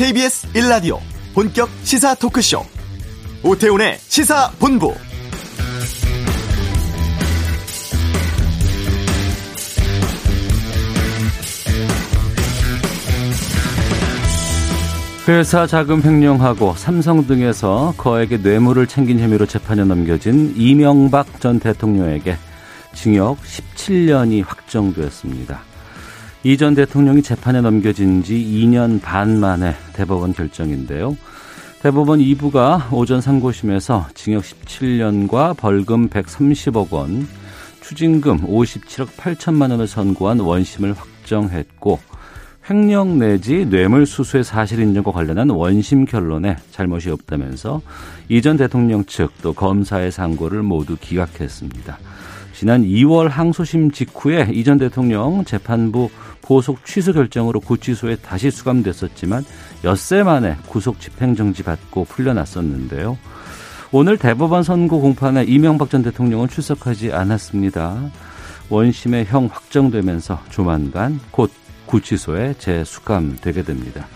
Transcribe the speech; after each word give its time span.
KBS 0.00 0.48
1라디오 0.54 0.98
본격 1.34 1.68
시사 1.82 2.14
토크쇼 2.14 2.62
오태훈의 3.44 3.98
시사본부 3.98 4.94
회사 15.28 15.66
자금 15.66 16.02
횡령하고 16.02 16.72
삼성 16.76 17.26
등에서 17.26 17.92
거액의 17.98 18.38
뇌물을 18.38 18.86
챙긴 18.86 19.20
혐의로 19.20 19.44
재판에 19.44 19.84
넘겨진 19.84 20.54
이명박 20.56 21.42
전 21.42 21.60
대통령에게 21.60 22.38
징역 22.94 23.36
17년이 23.42 24.46
확정되었습니다. 24.46 25.69
이 26.42 26.56
전 26.56 26.74
대통령이 26.74 27.22
재판에 27.22 27.60
넘겨진 27.60 28.22
지 28.22 28.34
2년 28.34 29.02
반 29.02 29.38
만에 29.38 29.74
대법원 29.92 30.32
결정인데요. 30.32 31.16
대법원 31.82 32.20
2부가 32.20 32.90
오전 32.92 33.20
상고심에서 33.20 34.08
징역 34.14 34.42
17년과 34.44 35.54
벌금 35.56 36.08
130억 36.08 36.92
원, 36.92 37.26
추징금 37.82 38.46
57억 38.46 39.08
8천만 39.16 39.70
원을 39.70 39.86
선고한 39.86 40.40
원심을 40.40 40.94
확정했고 40.94 41.98
횡령 42.70 43.18
내지 43.18 43.66
뇌물수수의 43.66 44.44
사실 44.44 44.80
인정과 44.80 45.12
관련한 45.12 45.50
원심 45.50 46.06
결론에 46.06 46.56
잘못이 46.70 47.10
없다면서 47.10 47.82
이전 48.28 48.56
대통령 48.56 49.04
측 49.04 49.30
또 49.42 49.52
검사의 49.52 50.10
상고를 50.12 50.62
모두 50.62 50.96
기각했습니다. 50.98 51.98
지난 52.52 52.82
2월 52.82 53.28
항소심 53.28 53.90
직후에 53.90 54.50
이전 54.52 54.76
대통령 54.76 55.44
재판부 55.46 56.10
보석 56.50 56.84
취소 56.84 57.12
결정으로 57.12 57.60
구치소에 57.60 58.16
다시 58.16 58.50
수감됐었지만 58.50 59.44
엿새 59.84 60.24
만에 60.24 60.56
구속 60.66 60.98
집행정지 60.98 61.62
받고 61.62 62.06
풀려났었는데요. 62.06 63.16
오늘 63.92 64.18
대법원 64.18 64.64
선고 64.64 65.00
공판에 65.00 65.44
이명박 65.44 65.90
전 65.90 66.02
대통령은 66.02 66.48
출석하지 66.48 67.12
않았습니다. 67.12 68.10
원심의 68.68 69.26
형 69.26 69.48
확정되면서 69.48 70.42
조만간 70.50 71.20
곧 71.30 71.52
구치소에 71.86 72.54
재수감되게 72.58 73.62
됩니다. 73.62 74.08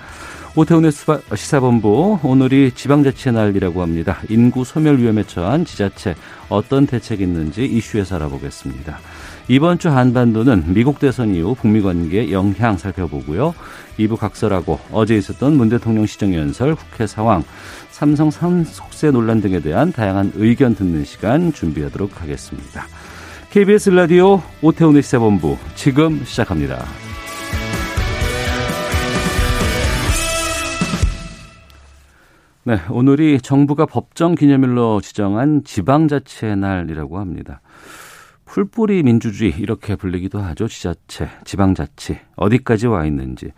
오태훈의 0.57 0.91
시사본부 1.37 2.19
오늘이 2.25 2.73
지방자치의 2.75 3.33
날이라고 3.33 3.81
합니다. 3.81 4.19
인구 4.29 4.65
소멸 4.65 4.99
위험에 4.99 5.23
처한 5.23 5.65
지자체 5.65 6.17
어떤 6.49 6.85
대책이 6.89 7.23
있는지 7.23 7.65
이슈에서 7.65 8.17
알아보겠습니다. 8.17 8.99
이번 9.47 9.78
주 9.78 9.91
한반도는 9.91 10.73
미국 10.73 10.98
대선 10.98 11.34
이후 11.34 11.55
북미 11.55 11.83
관계 11.83 12.33
영향 12.33 12.78
살펴보고요. 12.78 13.55
2부 13.98 14.17
각설하고 14.17 14.81
어제 14.91 15.17
있었던 15.17 15.56
문 15.56 15.69
대통령 15.69 16.06
시정연설, 16.06 16.75
국회 16.75 17.06
상황, 17.06 17.45
삼성 17.91 18.31
산속세 18.31 19.11
논란 19.11 19.42
등에 19.42 19.61
대한 19.61 19.92
다양한 19.92 20.33
의견 20.37 20.75
듣는 20.75 21.05
시간 21.05 21.53
준비하도록 21.53 22.22
하겠습니다. 22.22 22.87
KBS 23.50 23.91
라디오 23.91 24.41
오태훈의 24.62 25.03
시사본부 25.03 25.59
지금 25.75 26.25
시작합니다. 26.25 26.83
네, 32.67 32.81
오늘이 32.89 33.42
정부가 33.42 33.84
법정 33.84 34.34
기념일로 34.34 35.03
지정한 35.03 35.65
지방자치의 35.65 36.56
날이라고 36.56 37.19
합니다. 37.19 37.61
풀뿌리 38.55 39.02
민주주의 39.02 39.52
이렇게 39.58 39.97
불리기도 39.97 40.38
하죠. 40.38 40.69
지자체, 40.69 41.28
지방자치 41.42 42.20
어디까지 42.36 42.86
와 42.86 43.05
있는지 43.05 43.50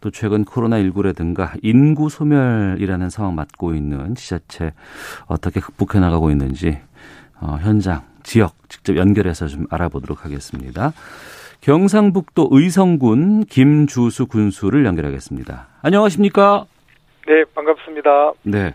또 0.00 0.12
최근 0.12 0.44
코로나19라든가 0.44 1.58
인구 1.62 2.08
소멸이라는 2.08 3.10
상황 3.10 3.34
맞고 3.34 3.74
있는 3.74 4.14
지자체 4.14 4.72
어떻게 5.26 5.58
극복해 5.58 5.98
나가고 5.98 6.30
있는지 6.30 6.78
어, 7.40 7.58
현장, 7.60 8.02
지역 8.22 8.54
직접 8.68 8.96
연결해서 8.96 9.48
좀 9.48 9.66
알아보도록 9.68 10.24
하겠습니다. 10.24 10.92
경상북도 11.60 12.50
의성군 12.52 13.46
김주수 13.46 14.26
군수를 14.26 14.86
연결하겠습니다. 14.86 15.66
안녕하십니까? 15.82 16.66
네, 17.26 17.42
반갑습니다. 17.52 18.32
네. 18.44 18.74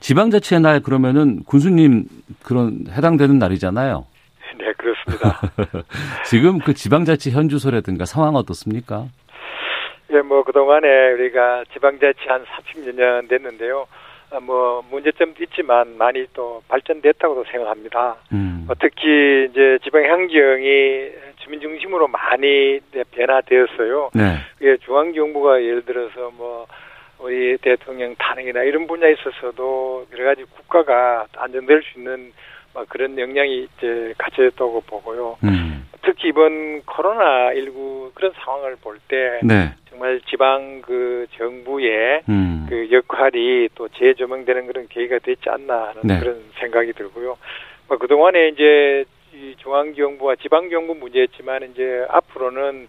지방자치의 0.00 0.62
날 0.62 0.80
그러면은 0.80 1.44
군수님 1.44 2.06
그런 2.42 2.86
해당되는 2.90 3.38
날이잖아요. 3.38 4.06
네, 4.58 4.72
그렇습니다. 4.74 5.40
지금 6.26 6.58
그 6.58 6.74
지방자치 6.74 7.30
현주소라든가 7.30 8.04
상황 8.04 8.34
어떻습니까? 8.34 9.06
예, 10.12 10.20
뭐 10.20 10.44
그동안에 10.44 11.12
우리가 11.12 11.64
지방자치 11.72 12.20
한 12.26 12.44
30여 12.44 12.94
년 12.94 13.28
됐는데요. 13.28 13.86
아, 14.30 14.40
뭐 14.40 14.82
문제점도 14.90 15.42
있지만 15.44 15.96
많이 15.98 16.26
또 16.32 16.62
발전됐다고도 16.68 17.44
생각합니다. 17.50 18.16
음. 18.32 18.64
뭐 18.66 18.74
특히 18.80 19.48
이제 19.50 19.78
지방 19.84 20.04
환경이 20.04 21.10
주민 21.38 21.60
중심으로 21.60 22.08
많이 22.08 22.80
변화되었어요. 23.10 24.10
네. 24.14 24.38
예, 24.62 24.76
중앙 24.78 25.12
정부가 25.12 25.62
예를 25.62 25.84
들어서 25.84 26.30
뭐 26.36 26.66
우리 27.18 27.56
대통령 27.58 28.14
탄핵이나 28.16 28.62
이런 28.62 28.86
분야에 28.86 29.12
있어서도 29.12 30.06
여러 30.12 30.24
가지 30.24 30.44
국가가 30.44 31.26
안정될 31.36 31.82
수 31.82 31.98
있는 31.98 32.20
뭐 32.22 32.32
그런 32.88 33.18
역량이 33.18 33.68
이제 33.78 34.14
갖춰졌다고 34.18 34.82
보고요. 34.86 35.36
음. 35.44 35.88
특히 36.02 36.28
이번 36.28 36.82
코로나 36.82 37.52
19 37.54 38.12
그런 38.14 38.32
상황을 38.34 38.76
볼때 38.76 39.40
네. 39.42 39.72
정말 39.88 40.20
지방 40.28 40.82
그 40.82 41.26
정부의 41.36 42.22
음. 42.28 42.66
그 42.68 42.88
역할이 42.90 43.68
또 43.74 43.88
재조명되는 43.88 44.66
그런 44.66 44.88
계기가 44.88 45.18
됐지 45.18 45.48
않나 45.48 45.88
하는 45.88 46.00
네. 46.02 46.18
그런 46.18 46.42
생각이 46.58 46.92
들고요. 46.92 47.36
뭐 47.88 47.98
그동안에 47.98 48.48
이제 48.48 49.04
이 49.34 49.54
중앙 49.58 49.94
정부와 49.94 50.36
지방 50.36 50.70
정부 50.70 50.94
문제였지만 50.94 51.70
이제 51.72 52.04
앞으로는 52.08 52.88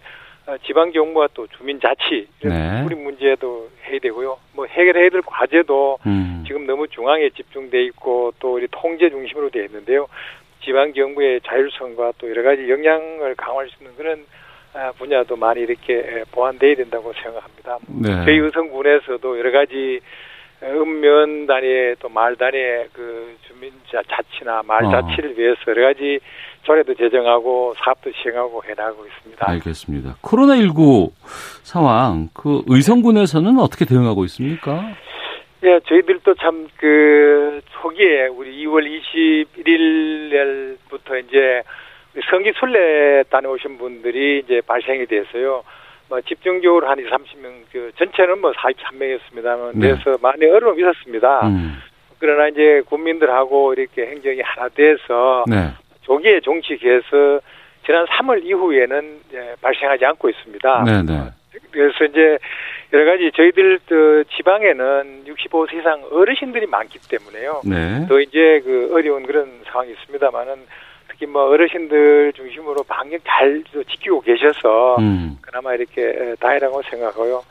지방 0.66 0.92
정부와 0.92 1.28
또 1.34 1.46
주민 1.46 1.80
자치 1.80 2.28
네. 2.42 2.82
우리 2.84 2.94
문제도 2.94 3.68
해야 3.88 3.98
되고요. 3.98 4.36
뭐 4.52 4.66
해결해야 4.66 5.08
될 5.08 5.22
과제도 5.22 5.98
음. 6.06 6.44
지금 6.46 6.66
너무 6.66 6.86
중앙에 6.88 7.30
집중돼 7.30 7.82
있고 7.84 8.32
또 8.38 8.54
우리 8.54 8.68
통제 8.70 9.08
중심으로 9.08 9.50
되어 9.50 9.64
있는데요. 9.64 10.06
지방 10.62 10.92
정부의 10.92 11.40
자율성과 11.42 12.12
또 12.18 12.28
여러 12.28 12.42
가지 12.42 12.68
역량을 12.68 13.34
강화할 13.36 13.68
수 13.68 13.82
있는 13.82 13.96
그런 13.96 14.24
아, 14.74 14.92
분야도 14.92 15.36
많이 15.36 15.60
이렇게 15.60 16.24
보완돼야 16.32 16.74
된다고 16.74 17.12
생각합니다. 17.12 17.78
네. 17.86 18.24
저희 18.24 18.38
의성군에서도 18.38 19.38
여러 19.38 19.52
가지 19.52 20.00
읍면 20.62 21.46
단위의 21.46 21.96
또 22.00 22.08
마을 22.08 22.36
단위의 22.36 22.88
그 22.92 23.36
주민 23.46 23.72
자치나 23.90 24.62
마을 24.66 24.86
어. 24.86 24.90
자치를 24.90 25.38
위해서 25.38 25.60
여러 25.68 25.82
가지 25.88 26.18
조례도 26.64 26.94
제정하고 26.94 27.74
사업도 27.84 28.10
시행하고 28.22 28.62
해나가고 28.64 29.06
있습니다. 29.06 29.48
알겠습니다. 29.50 30.16
코로나19 30.22 31.10
상황, 31.62 32.28
그 32.34 32.62
의성군에서는 32.66 33.58
어떻게 33.58 33.84
대응하고 33.84 34.24
있습니까? 34.24 34.82
예, 35.62 35.80
저희들도 35.86 36.34
참 36.34 36.64
그 36.84 37.62
초기에 37.80 38.26
우리 38.26 38.62
2월 38.66 38.84
21일부터 40.04 41.24
이제 41.24 41.62
성기 42.30 42.52
순례 42.58 43.22
다녀오신 43.30 43.78
분들이 43.78 44.40
이제 44.44 44.60
발생이 44.66 45.06
돼서요. 45.06 45.62
뭐 46.10 46.20
집중적으로 46.20 46.86
한 46.86 46.98
2, 46.98 47.04
30명, 47.04 47.52
그 47.72 47.90
전체는 47.96 48.38
뭐 48.42 48.52
43명이었습니다만 48.52 49.70
네. 49.76 49.96
그래서 49.96 50.18
많이 50.20 50.44
어려움이 50.44 50.82
있었습니다. 50.82 51.48
음. 51.48 51.78
그러나 52.18 52.48
이제 52.48 52.82
국민들하고 52.86 53.72
이렇게 53.72 54.06
행정이 54.08 54.42
하나 54.42 54.68
돼서 54.68 55.44
네. 55.48 55.70
조기에 56.04 56.40
종식해서 56.40 57.40
지난 57.84 58.06
3월 58.06 58.44
이후에는 58.44 59.20
이제 59.28 59.54
발생하지 59.60 60.04
않고 60.06 60.30
있습니다. 60.30 60.84
네네. 60.84 61.02
네. 61.02 61.30
그래서 61.70 62.04
이제 62.04 62.38
여러 62.92 63.04
가지 63.04 63.30
저희들 63.34 63.80
그 63.86 64.24
지방에는 64.36 65.24
65세 65.26 65.80
이상 65.80 66.02
어르신들이 66.10 66.66
많기 66.66 66.98
때문에요. 67.08 67.62
네. 67.64 68.06
또 68.08 68.20
이제 68.20 68.60
그 68.64 68.90
어려운 68.92 69.26
그런 69.26 69.60
상황이 69.66 69.92
있습니다만은 69.92 70.66
특히 71.08 71.26
뭐 71.26 71.48
어르신들 71.50 72.32
중심으로 72.34 72.84
방역 72.84 73.20
잘 73.26 73.62
지키고 73.90 74.20
계셔서 74.20 74.96
음. 74.98 75.36
그나마 75.40 75.74
이렇게 75.74 76.34
다행이라고 76.40 76.82
생각하고요. 76.82 77.42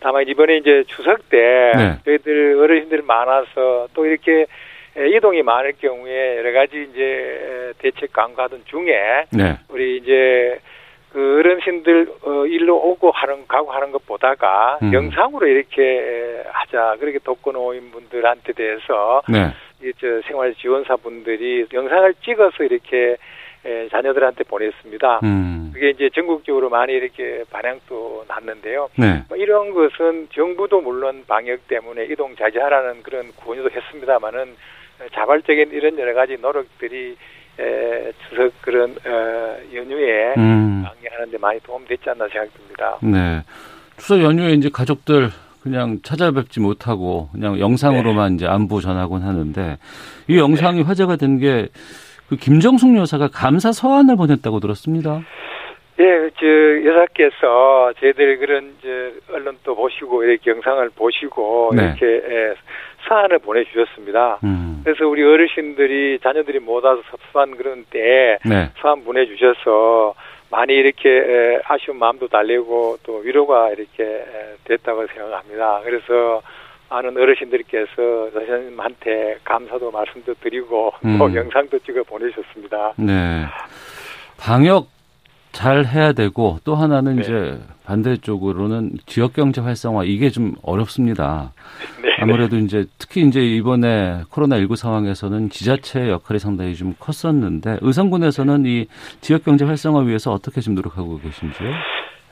다만 0.00 0.28
이번에 0.28 0.58
이제 0.58 0.84
추석 0.86 1.28
때 1.28 1.72
네. 1.76 1.98
저희들 2.04 2.58
어르신들 2.58 3.02
많아서 3.02 3.88
또 3.94 4.04
이렇게 4.06 4.46
이동이 4.96 5.42
많을 5.42 5.72
경우에 5.80 6.38
여러 6.38 6.52
가지 6.52 6.88
이제 6.90 7.72
대책 7.78 8.12
강구하던 8.12 8.62
중에 8.66 9.26
네. 9.32 9.58
우리 9.68 9.96
이제 9.96 10.60
그 11.10 11.38
어르신들 11.38 12.08
어 12.22 12.46
일로 12.46 12.76
오고 12.76 13.12
하는 13.12 13.46
가고 13.46 13.72
하는 13.72 13.92
것보다가 13.92 14.78
음. 14.82 14.92
영상으로 14.92 15.46
이렇게 15.46 16.42
하자 16.52 16.96
그렇게 16.98 17.18
독거노인 17.20 17.90
분들한테 17.90 18.52
대해서 18.52 19.22
네. 19.28 19.52
이저 19.82 20.22
생활 20.26 20.54
지원사 20.54 20.96
분들이 20.96 21.66
영상을 21.72 22.14
찍어서 22.24 22.64
이렇게 22.64 23.16
에, 23.64 23.88
자녀들한테 23.88 24.44
보냈습니다. 24.44 25.20
음. 25.22 25.70
그게 25.72 25.90
이제 25.90 26.10
전국적으로 26.10 26.68
많이 26.68 26.92
이렇게 26.92 27.44
반향도 27.50 28.24
났는데요. 28.28 28.90
네. 28.96 29.22
뭐 29.28 29.38
이런 29.38 29.72
것은 29.72 30.28
정부도 30.32 30.80
물론 30.80 31.24
방역 31.26 31.66
때문에 31.66 32.04
이동 32.04 32.36
자제하라는 32.36 33.02
그런 33.02 33.32
권유도 33.36 33.70
했습니다만은 33.70 34.56
자발적인 35.14 35.70
이런 35.72 35.98
여러 35.98 36.14
가지 36.14 36.36
노력들이 36.40 37.16
에, 37.58 38.12
추석 38.28 38.52
그런 38.62 38.90
어, 39.06 39.56
연휴에 39.72 40.34
음. 40.36 40.84
방역하는데 40.84 41.38
많이 41.38 41.60
도움됐지 41.60 42.10
않나 42.10 42.26
생각됩니다. 42.28 42.98
네. 43.02 43.42
추석 43.96 44.20
연휴에 44.22 44.52
이제 44.52 44.68
가족들 44.72 45.30
그냥 45.62 46.00
찾아뵙지 46.02 46.60
못하고 46.60 47.28
그냥 47.32 47.58
영상으로만 47.58 48.30
네. 48.30 48.34
이제 48.34 48.46
안부 48.46 48.80
전하곤 48.80 49.22
하는데 49.22 49.78
이 50.28 50.38
영상이 50.38 50.78
네. 50.78 50.82
화제가 50.82 51.16
된 51.16 51.38
게 51.38 51.68
그 52.28 52.36
김정숙 52.36 52.96
여사가 52.96 53.28
감사 53.28 53.70
서한을 53.70 54.16
보냈다고 54.16 54.60
들었습니다. 54.60 55.20
예, 56.00 56.30
저 56.40 56.46
여사께서 56.84 57.92
저희들 58.00 58.38
그런 58.38 58.74
저 58.82 59.34
언론도 59.34 59.76
보시고 59.76 60.24
이렇게 60.24 60.50
영상을 60.50 60.90
보시고 60.90 61.72
네. 61.74 61.84
이렇게 61.84 62.06
예, 62.06 62.54
사안을 63.06 63.38
보내주셨습니다. 63.38 64.40
음. 64.42 64.80
그래서 64.84 65.06
우리 65.06 65.22
어르신들이 65.22 66.18
자녀들이 66.22 66.58
못 66.58 66.84
와서 66.84 67.02
섭섭한 67.10 67.56
그런 67.56 67.84
때에 67.90 68.38
네. 68.44 68.70
사안 68.80 69.04
보내주셔서 69.04 70.14
많이 70.50 70.74
이렇게 70.74 71.60
아쉬운 71.64 71.98
마음도 71.98 72.28
달래고 72.28 72.98
또 73.02 73.18
위로가 73.18 73.70
이렇게 73.70 74.24
됐다고 74.64 75.06
생각합니다. 75.06 75.80
그래서 75.84 76.42
많은 76.90 77.16
어르신들께서 77.16 78.30
선생님한테 78.32 79.38
감사도 79.44 79.90
말씀도 79.90 80.34
드리고 80.34 80.92
음. 81.04 81.18
또 81.18 81.34
영상도 81.34 81.78
찍어 81.80 82.02
보내셨습니다. 82.04 82.94
네. 82.98 83.46
방역 84.38 84.86
잘 85.54 85.86
해야 85.86 86.12
되고 86.12 86.58
또 86.64 86.74
하나는 86.74 87.16
네. 87.16 87.22
이제 87.22 87.58
반대쪽으로는 87.86 88.98
지역 89.06 89.32
경제 89.34 89.60
활성화 89.60 90.04
이게 90.04 90.28
좀 90.28 90.54
어렵습니다. 90.62 91.52
네. 92.02 92.08
아무래도 92.18 92.56
이제 92.56 92.84
특히 92.98 93.22
이제 93.22 93.40
이번에 93.40 94.22
코로나 94.30 94.58
19 94.58 94.76
상황에서는 94.76 95.50
지자체의 95.50 96.10
역할이 96.10 96.40
상당히 96.40 96.74
좀 96.74 96.94
컸었는데 96.98 97.78
의성군에서는 97.80 98.66
이 98.66 98.86
지역 99.20 99.44
경제 99.44 99.64
활성화 99.64 100.02
위해서 100.02 100.32
어떻게 100.32 100.60
좀 100.60 100.74
노력하고 100.74 101.20
계신지요? 101.20 101.70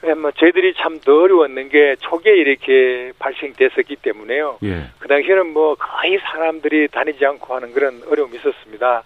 네, 0.02 0.14
뭐 0.14 0.32
저희들이 0.32 0.74
참더 0.74 1.22
어려웠는 1.22 1.68
게 1.68 1.94
초기에 2.00 2.34
이렇게 2.34 3.12
발생됐었기 3.20 3.96
때문에요. 4.02 4.58
예. 4.64 4.86
그 4.98 5.06
당시에는 5.06 5.52
뭐 5.52 5.76
거의 5.76 6.18
사람들이 6.18 6.88
다니지 6.88 7.24
않고 7.24 7.54
하는 7.54 7.72
그런 7.72 8.02
어려움이 8.10 8.36
있었습니다. 8.36 9.04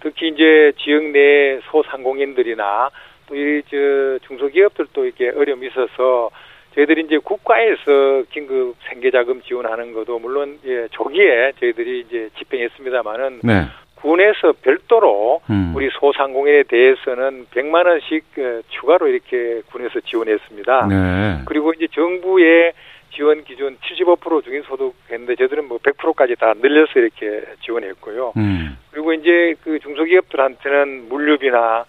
특히 0.00 0.28
이제 0.28 0.72
지역 0.78 1.02
내 1.10 1.58
소상공인들이나 1.70 2.90
또 3.28 3.34
이 3.36 3.62
저 3.68 4.18
중소기업들도 4.26 5.04
이렇게 5.04 5.28
어려움이 5.30 5.66
있어서 5.68 6.30
저희들이 6.74 7.02
이제 7.06 7.18
국가에서 7.18 8.24
긴급 8.30 8.76
생계자금 8.88 9.42
지원하는 9.42 9.92
것도 9.92 10.18
물론 10.18 10.58
예, 10.66 10.88
조기에 10.90 11.52
저희들이 11.58 12.00
이제 12.00 12.28
집행했습니다만은 12.38 13.40
네. 13.42 13.64
군에서 13.96 14.52
별도로 14.62 15.40
음. 15.48 15.72
우리 15.74 15.88
소상공인에 15.98 16.64
대해서는 16.64 17.46
100만 17.46 17.86
원씩 17.86 18.24
어, 18.38 18.60
추가로 18.68 19.08
이렇게 19.08 19.62
군에서 19.72 20.00
지원했습니다. 20.00 20.86
네. 20.88 21.42
그리고 21.46 21.72
이제 21.72 21.86
정부의 21.92 22.74
지원 23.14 23.42
기준 23.44 23.78
75% 23.78 24.44
중위소득 24.44 24.94
했는데 25.10 25.34
저희들은 25.36 25.68
뭐 25.68 25.78
100%까지 25.78 26.36
다 26.36 26.52
늘려서 26.60 27.00
이렇게 27.00 27.42
지원했고요. 27.64 28.34
음. 28.36 28.76
그리고 28.90 29.14
이제 29.14 29.54
그 29.64 29.78
중소기업들한테는 29.78 31.08
물류비나 31.08 31.86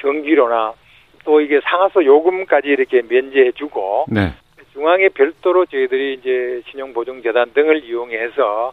전기료나 0.00 0.74
또 1.24 1.40
이게 1.40 1.60
상하수 1.62 2.04
요금까지 2.04 2.68
이렇게 2.68 3.02
면제해주고 3.02 4.06
네. 4.08 4.32
중앙에 4.72 5.08
별도로 5.10 5.66
저희들이 5.66 6.14
이제 6.14 6.62
신용보증재단 6.70 7.52
등을 7.52 7.84
이용해서 7.84 8.72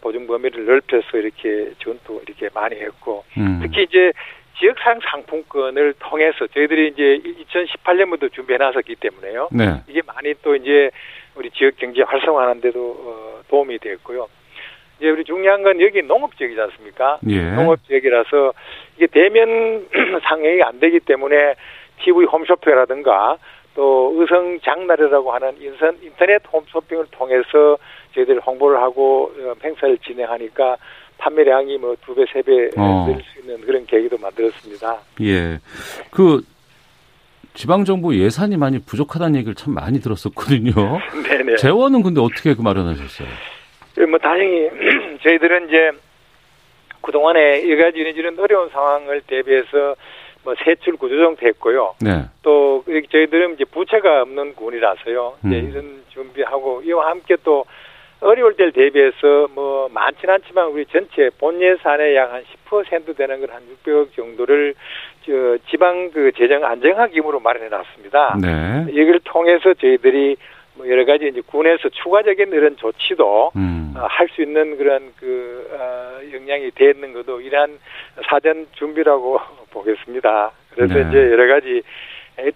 보증 0.00 0.26
범위를 0.26 0.64
넓혀서 0.64 1.18
이렇게 1.18 1.72
지원도 1.82 2.22
이렇게 2.26 2.48
많이 2.54 2.76
했고 2.76 3.24
음. 3.36 3.60
특히 3.62 3.82
이제 3.82 4.12
지역상 4.58 5.00
상품권을 5.02 5.94
통해서 5.98 6.46
저희들이 6.46 6.88
이제 6.88 7.20
2018년부터 7.44 8.32
준비해 8.32 8.58
놨었기 8.58 8.96
때문에요. 8.96 9.48
네. 9.50 9.82
이게 9.88 10.02
많이 10.06 10.34
또 10.42 10.54
이제 10.54 10.90
우리 11.34 11.50
지역 11.50 11.76
경제 11.76 12.02
활성화하는데도 12.02 12.80
어, 12.80 13.40
도움이 13.48 13.78
됐고요. 13.78 14.28
이제 14.98 15.10
우리 15.10 15.24
중요한 15.24 15.64
건 15.64 15.80
여기 15.80 16.00
농업 16.02 16.36
지역이지 16.36 16.60
않습니까? 16.60 17.18
예. 17.28 17.42
농업 17.52 17.84
지역이라서 17.88 18.52
이게 18.96 19.06
대면 19.06 19.86
상행이 20.28 20.62
안 20.62 20.78
되기 20.80 21.00
때문에 21.00 21.54
TV 22.04 22.26
홈쇼핑이라든가 22.26 23.38
또 23.74 24.12
의성 24.16 24.58
장날이라고 24.60 25.32
하는 25.32 25.56
인선, 25.60 25.98
인터넷 26.02 26.42
홈쇼핑을 26.52 27.06
통해서 27.10 27.78
저희들 28.14 28.40
홍보를 28.40 28.80
하고 28.80 29.32
어, 29.40 29.54
행사를 29.64 29.96
진행하니까 29.98 30.76
판매량이 31.18 31.78
뭐 31.78 31.94
두 32.04 32.14
배, 32.14 32.24
세배 32.30 32.70
어. 32.76 33.06
늘수 33.08 33.40
있는 33.40 33.60
그런 33.62 33.86
계기도 33.86 34.18
만들었습니다. 34.18 34.98
예. 35.22 35.58
그 36.10 36.42
지방정부 37.54 38.18
예산이 38.18 38.56
많이 38.56 38.78
부족하다는 38.80 39.36
얘기를 39.36 39.54
참 39.54 39.74
많이 39.74 40.00
들었었거든요. 40.00 40.72
네네. 41.28 41.56
재원은 41.62 42.02
근데 42.02 42.20
어떻게 42.20 42.54
그 42.54 42.62
마련하셨어요? 42.62 43.28
예, 43.98 44.06
뭐 44.06 44.18
다행히 44.18 44.68
저희들은 45.22 45.68
이제 45.68 45.90
그동안에 47.02 47.68
여러 47.68 47.84
가지 47.84 47.98
이런 47.98 48.38
어려운 48.38 48.68
상황을 48.70 49.22
대비해서 49.26 49.94
뭐 50.44 50.54
세출 50.64 50.96
구조정 50.96 51.36
됐고요. 51.36 51.94
네. 52.00 52.24
또 52.42 52.82
저희들은 52.86 53.54
이제 53.54 53.64
부채가 53.64 54.22
없는 54.22 54.54
군이라서요. 54.56 55.34
음. 55.44 55.48
이제 55.52 55.58
이런 55.58 56.02
준비하고 56.08 56.82
이와 56.84 57.10
함께 57.10 57.36
또 57.44 57.64
어려울 58.20 58.54
때를 58.54 58.72
대비해서 58.72 59.48
뭐 59.52 59.88
많지는 59.92 60.34
않지만 60.34 60.68
우리 60.68 60.86
전체 60.86 61.28
본 61.38 61.60
예산의 61.60 62.14
약 62.16 62.32
한 62.32 62.44
10% 62.70 63.16
되는 63.16 63.40
걸 63.40 63.50
한 63.52 63.62
600억 63.84 64.14
정도를 64.14 64.74
저 65.26 65.58
지방 65.70 66.10
그 66.10 66.30
재정 66.38 66.64
안정화 66.64 67.08
기금으로 67.08 67.40
마련해 67.40 67.68
놨습니다. 67.68 68.36
네. 68.40 68.86
이걸 68.92 69.20
통해서 69.24 69.74
저희들이 69.74 70.36
뭐 70.74 70.88
여러 70.88 71.04
가지 71.04 71.28
이제 71.28 71.40
군에서 71.40 71.88
추가적인 71.90 72.48
이런 72.48 72.76
조치도 72.76 73.52
음. 73.56 73.94
어, 73.96 74.06
할 74.08 74.28
수 74.28 74.42
있는 74.42 74.78
그런 74.78 75.12
그 75.18 75.68
어, 75.72 76.20
역량이 76.32 76.70
되어 76.72 76.90
있는 76.90 77.12
것도 77.12 77.40
이러한 77.40 77.78
사전 78.28 78.66
준비라고 78.72 79.38
보겠습니다. 79.70 80.52
그래서 80.74 80.94
네. 80.94 81.08
이제 81.08 81.18
여러 81.30 81.46
가지 81.54 81.82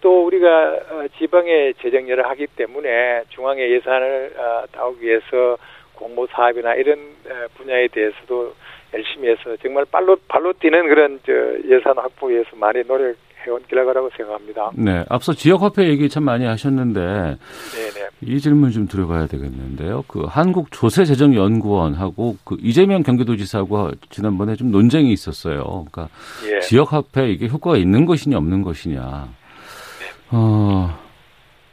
또 0.00 0.26
우리가 0.26 0.48
어, 0.90 1.06
지방에 1.18 1.74
재정렬을 1.82 2.26
하기 2.30 2.46
때문에 2.56 3.24
중앙의 3.30 3.70
예산을 3.72 4.32
어, 4.38 4.64
따오기 4.72 5.04
위해서 5.04 5.58
공모 5.94 6.26
사업이나 6.26 6.74
이런 6.74 6.98
어, 7.28 7.46
분야에 7.56 7.88
대해서도 7.88 8.54
열심히 8.94 9.28
해서 9.28 9.56
정말 9.62 9.84
발로 9.90 10.16
발로 10.28 10.52
뛰는 10.54 10.88
그런 10.88 11.20
저 11.26 11.32
예산 11.68 11.98
확보 11.98 12.28
위해서 12.28 12.48
많이 12.56 12.82
노력. 12.84 13.16
해온 13.46 13.62
결과라고 13.68 14.10
생각합니다. 14.16 14.70
네, 14.74 15.04
앞서 15.08 15.32
지역화폐 15.32 15.88
얘기 15.88 16.08
참 16.08 16.24
많이 16.24 16.44
하셨는데 16.44 17.00
네네. 17.00 18.08
이 18.22 18.40
질문 18.40 18.70
좀 18.70 18.86
들어봐야 18.88 19.26
되겠는데요. 19.26 20.04
그 20.08 20.24
한국 20.26 20.70
조세재정연구원하고 20.72 22.36
그 22.44 22.56
이재명 22.60 23.02
경기도지사하고 23.02 23.92
지난번에 24.10 24.56
좀 24.56 24.70
논쟁이 24.70 25.12
있었어요. 25.12 25.62
그러니까 25.62 26.08
예. 26.50 26.60
지역화폐 26.60 27.28
이게 27.30 27.46
효과가 27.48 27.76
있는 27.76 28.06
것이냐 28.06 28.36
없는 28.36 28.62
것이냐. 28.62 29.00
네. 29.00 30.06
어, 30.32 30.98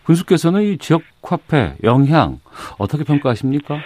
군수께서는 0.05 0.61
이 0.61 0.77
지역화폐 0.77 1.75
영향 1.83 2.39
어떻게 2.77 3.03
평가하십니까? 3.03 3.79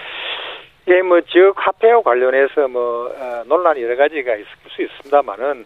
예, 0.89 1.01
뭐 1.01 1.19
지역 1.21 1.53
화폐와 1.57 2.01
관련해서 2.01 2.67
뭐 2.69 3.07
어, 3.07 3.43
논란이 3.45 3.83
여러 3.83 3.97
가지가 3.97 4.35
있을 4.35 4.47
수 4.69 4.81
있습니다만은 4.81 5.65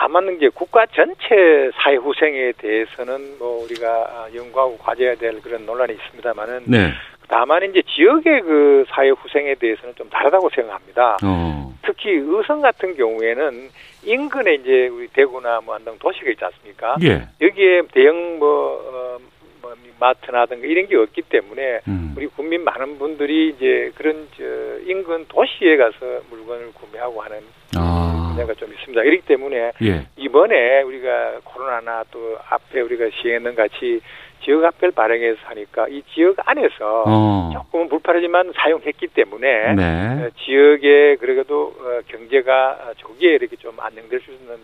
다만 0.00 0.34
이제 0.34 0.48
국가 0.48 0.86
전체 0.86 1.70
사회 1.74 1.96
후생에 1.96 2.52
대해서는 2.56 3.36
뭐 3.38 3.62
우리가 3.64 4.28
연구하고 4.34 4.78
과제해야 4.78 5.16
될 5.16 5.42
그런 5.42 5.66
논란이 5.66 5.92
있습니다만은 5.92 6.62
네. 6.64 6.90
다만 7.28 7.62
이제 7.68 7.82
지역의 7.82 8.40
그 8.40 8.84
사회 8.88 9.10
후생에 9.10 9.56
대해서는 9.56 9.94
좀 9.96 10.08
다르다고 10.08 10.48
생각합니다. 10.54 11.18
어. 11.22 11.74
특히 11.82 12.12
의성 12.12 12.62
같은 12.62 12.96
경우에는 12.96 13.68
인근에 14.04 14.54
이제 14.54 14.88
우리 14.88 15.06
대구나 15.08 15.60
뭐 15.60 15.74
안동 15.74 15.98
도시가 15.98 16.30
있지 16.30 16.44
않습니까? 16.46 16.96
예. 17.02 17.28
여기에 17.38 17.82
대형 17.92 18.38
뭐, 18.38 18.82
어, 18.88 19.18
뭐 19.60 19.74
마트나든가 19.98 20.66
이런 20.66 20.88
게 20.88 20.96
없기 20.96 21.20
때문에 21.28 21.80
음. 21.88 22.14
우리 22.16 22.26
국민 22.28 22.64
많은 22.64 22.98
분들이 22.98 23.50
이제 23.50 23.92
그런 23.96 24.26
저 24.34 24.44
인근 24.90 25.26
도시에 25.28 25.76
가서 25.76 26.22
물건을 26.30 26.72
구매하고 26.72 27.20
하는 27.20 27.42
아. 27.76 28.19
문제가 28.30 28.54
좀 28.54 28.72
있습니다. 28.72 29.02
이렇기 29.02 29.26
때문에 29.26 29.72
예. 29.82 30.06
이 30.16 30.30
이번에 30.30 30.82
우리가 30.82 31.40
코로나나 31.42 32.04
또 32.12 32.38
앞에 32.48 32.80
우리가 32.80 33.06
시행했는 33.20 33.56
같이 33.56 34.00
지역 34.44 34.64
합별 34.64 34.92
발행해서 34.92 35.38
하니까 35.42 35.88
이 35.88 36.02
지역 36.14 36.36
안에서 36.46 37.04
어. 37.06 37.50
조금은 37.52 37.88
불편하지만 37.88 38.52
사용했기 38.54 39.08
때문에 39.08 39.74
네. 39.74 39.82
어, 39.82 40.30
지역에 40.44 41.16
그래도 41.16 41.74
어, 41.78 42.00
경제가 42.06 42.92
조기에 42.96 43.34
이렇게 43.34 43.56
좀 43.56 43.78
안정될 43.78 44.20
수 44.20 44.30
있는 44.30 44.54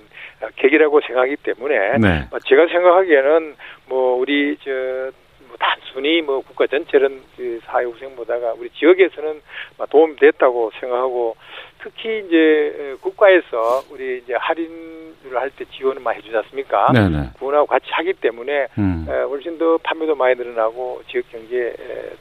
어, 0.40 0.46
계기라고 0.54 1.00
생각하기 1.00 1.36
때문에 1.42 1.98
네. 1.98 2.28
제가 2.46 2.68
생각하기에는 2.68 3.56
뭐 3.88 4.16
우리 4.16 4.56
저뭐 4.64 5.56
단순히 5.58 6.22
뭐 6.22 6.40
국가 6.40 6.66
전체는 6.68 7.20
그 7.36 7.60
사회 7.66 7.84
후생보다가 7.84 8.54
우리 8.58 8.70
지역에서는 8.70 9.42
도움이 9.90 10.16
됐다고 10.16 10.70
생각하고 10.80 11.36
특히 11.82 12.24
이제 12.26 12.96
국가에서 13.00 13.82
우리 13.90 14.18
이제 14.18 14.34
할인을 14.34 15.06
할 15.34 15.50
때 15.50 15.64
지원을 15.66 16.02
많이 16.02 16.18
해주지 16.18 16.36
않습니까? 16.36 16.92
네네. 16.92 17.30
그거하고 17.38 17.66
같이 17.66 17.86
하기 17.90 18.14
때문에 18.14 18.66
음. 18.78 19.06
훨씬 19.28 19.58
더 19.58 19.78
판매도 19.78 20.14
많이 20.14 20.34
늘어나고 20.34 21.02
지역 21.08 21.30
경제에 21.30 21.72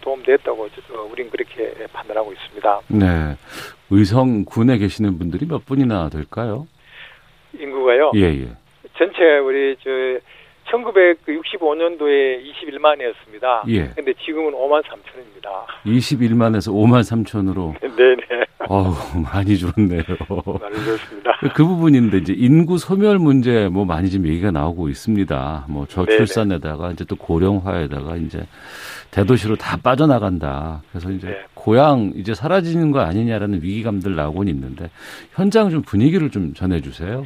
도움됐다고 0.01 0.69
우린 1.11 1.29
그렇게 1.29 1.73
판단하고 1.93 2.31
있습니다. 2.33 2.81
네. 2.89 3.35
의성군에 3.89 4.77
계시는 4.77 5.17
분들이 5.17 5.45
몇 5.45 5.65
분이나 5.65 6.09
될까요? 6.09 6.67
인구가요? 7.57 8.11
예, 8.15 8.21
예. 8.21 8.47
전체 8.97 9.37
우리 9.39 9.75
저 9.83 9.89
1965년도에 10.71 12.41
21만이었습니다. 12.43 13.67
예. 13.69 13.89
근데 13.95 14.13
지금은 14.25 14.51
5만 14.53 14.83
3천입니다. 14.83 15.65
21만에서 15.85 16.73
5만 16.73 17.01
3천으로. 17.01 17.73
네네. 17.95 18.45
어우, 18.67 18.93
많이 19.31 19.57
줄었네요. 19.57 20.01
많이 20.59 20.75
줄었습니다. 20.83 21.39
그 21.55 21.65
부분인데 21.65 22.17
이제 22.17 22.33
인구 22.35 22.77
소멸 22.77 23.19
문제 23.19 23.67
뭐 23.69 23.85
많이 23.85 24.09
좀 24.09 24.27
얘기가 24.27 24.51
나오고 24.51 24.89
있습니다. 24.89 25.65
뭐 25.69 25.85
저출산에다가 25.85 26.91
이제 26.91 27.05
또 27.05 27.15
고령화에다가 27.15 28.15
이제 28.15 28.39
대도시로 29.11 29.55
다 29.55 29.77
빠져나간다. 29.81 30.81
그래서 30.89 31.11
이제 31.11 31.27
네. 31.27 31.37
고향 31.53 32.11
이제 32.15 32.33
사라지는 32.33 32.91
거 32.91 33.01
아니냐라는 33.01 33.61
위기감들 33.61 34.15
나오곤 34.15 34.47
있는데 34.47 34.89
현장 35.33 35.69
좀 35.69 35.83
분위기를 35.83 36.31
좀 36.31 36.53
전해 36.53 36.81
주세요. 36.81 37.25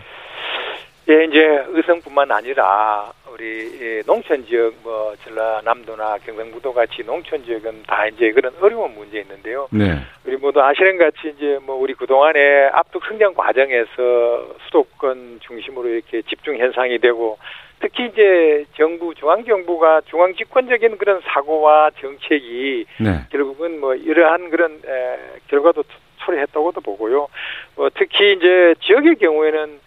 예, 1.09 1.25
이제 1.25 1.39
의성뿐만 1.69 2.31
아니라 2.31 3.11
우리 3.33 4.03
농촌 4.05 4.45
지역 4.45 4.73
뭐 4.83 5.15
전라남도나 5.23 6.17
경상북도 6.19 6.73
같이 6.73 7.03
농촌 7.03 7.43
지역은 7.45 7.83
다 7.83 8.07
이제 8.07 8.31
그런 8.31 8.53
어려운 8.61 8.93
문제 8.95 9.19
있는데요. 9.19 9.67
네. 9.71 9.97
우리 10.25 10.37
모두 10.37 10.61
아시는 10.61 10.97
같이 10.97 11.33
이제 11.35 11.59
뭐 11.65 11.75
우리 11.75 11.93
그동안에 11.93 12.69
압축 12.73 13.03
성장 13.05 13.33
과정에서 13.33 14.55
수도권 14.65 15.39
중심으로 15.41 15.89
이렇게 15.89 16.21
집중 16.23 16.57
현상이 16.57 16.99
되고 16.99 17.37
특히 17.79 18.07
이제 18.07 18.65
정부 18.75 19.13
중앙 19.15 19.43
정부가 19.45 20.01
중앙 20.09 20.33
집권적인 20.35 20.97
그런 20.97 21.21
사고와 21.25 21.91
정책이 22.01 22.85
네. 22.99 23.21
결국은 23.31 23.79
뭐 23.79 23.95
이러한 23.95 24.49
그런 24.49 24.81
에, 24.85 25.17
결과도 25.47 25.83
초래했다고도 26.17 26.81
보고요. 26.81 27.27
뭐 27.75 27.89
특히 27.95 28.33
이제 28.33 28.75
지역의 28.81 29.15
경우에는 29.15 29.79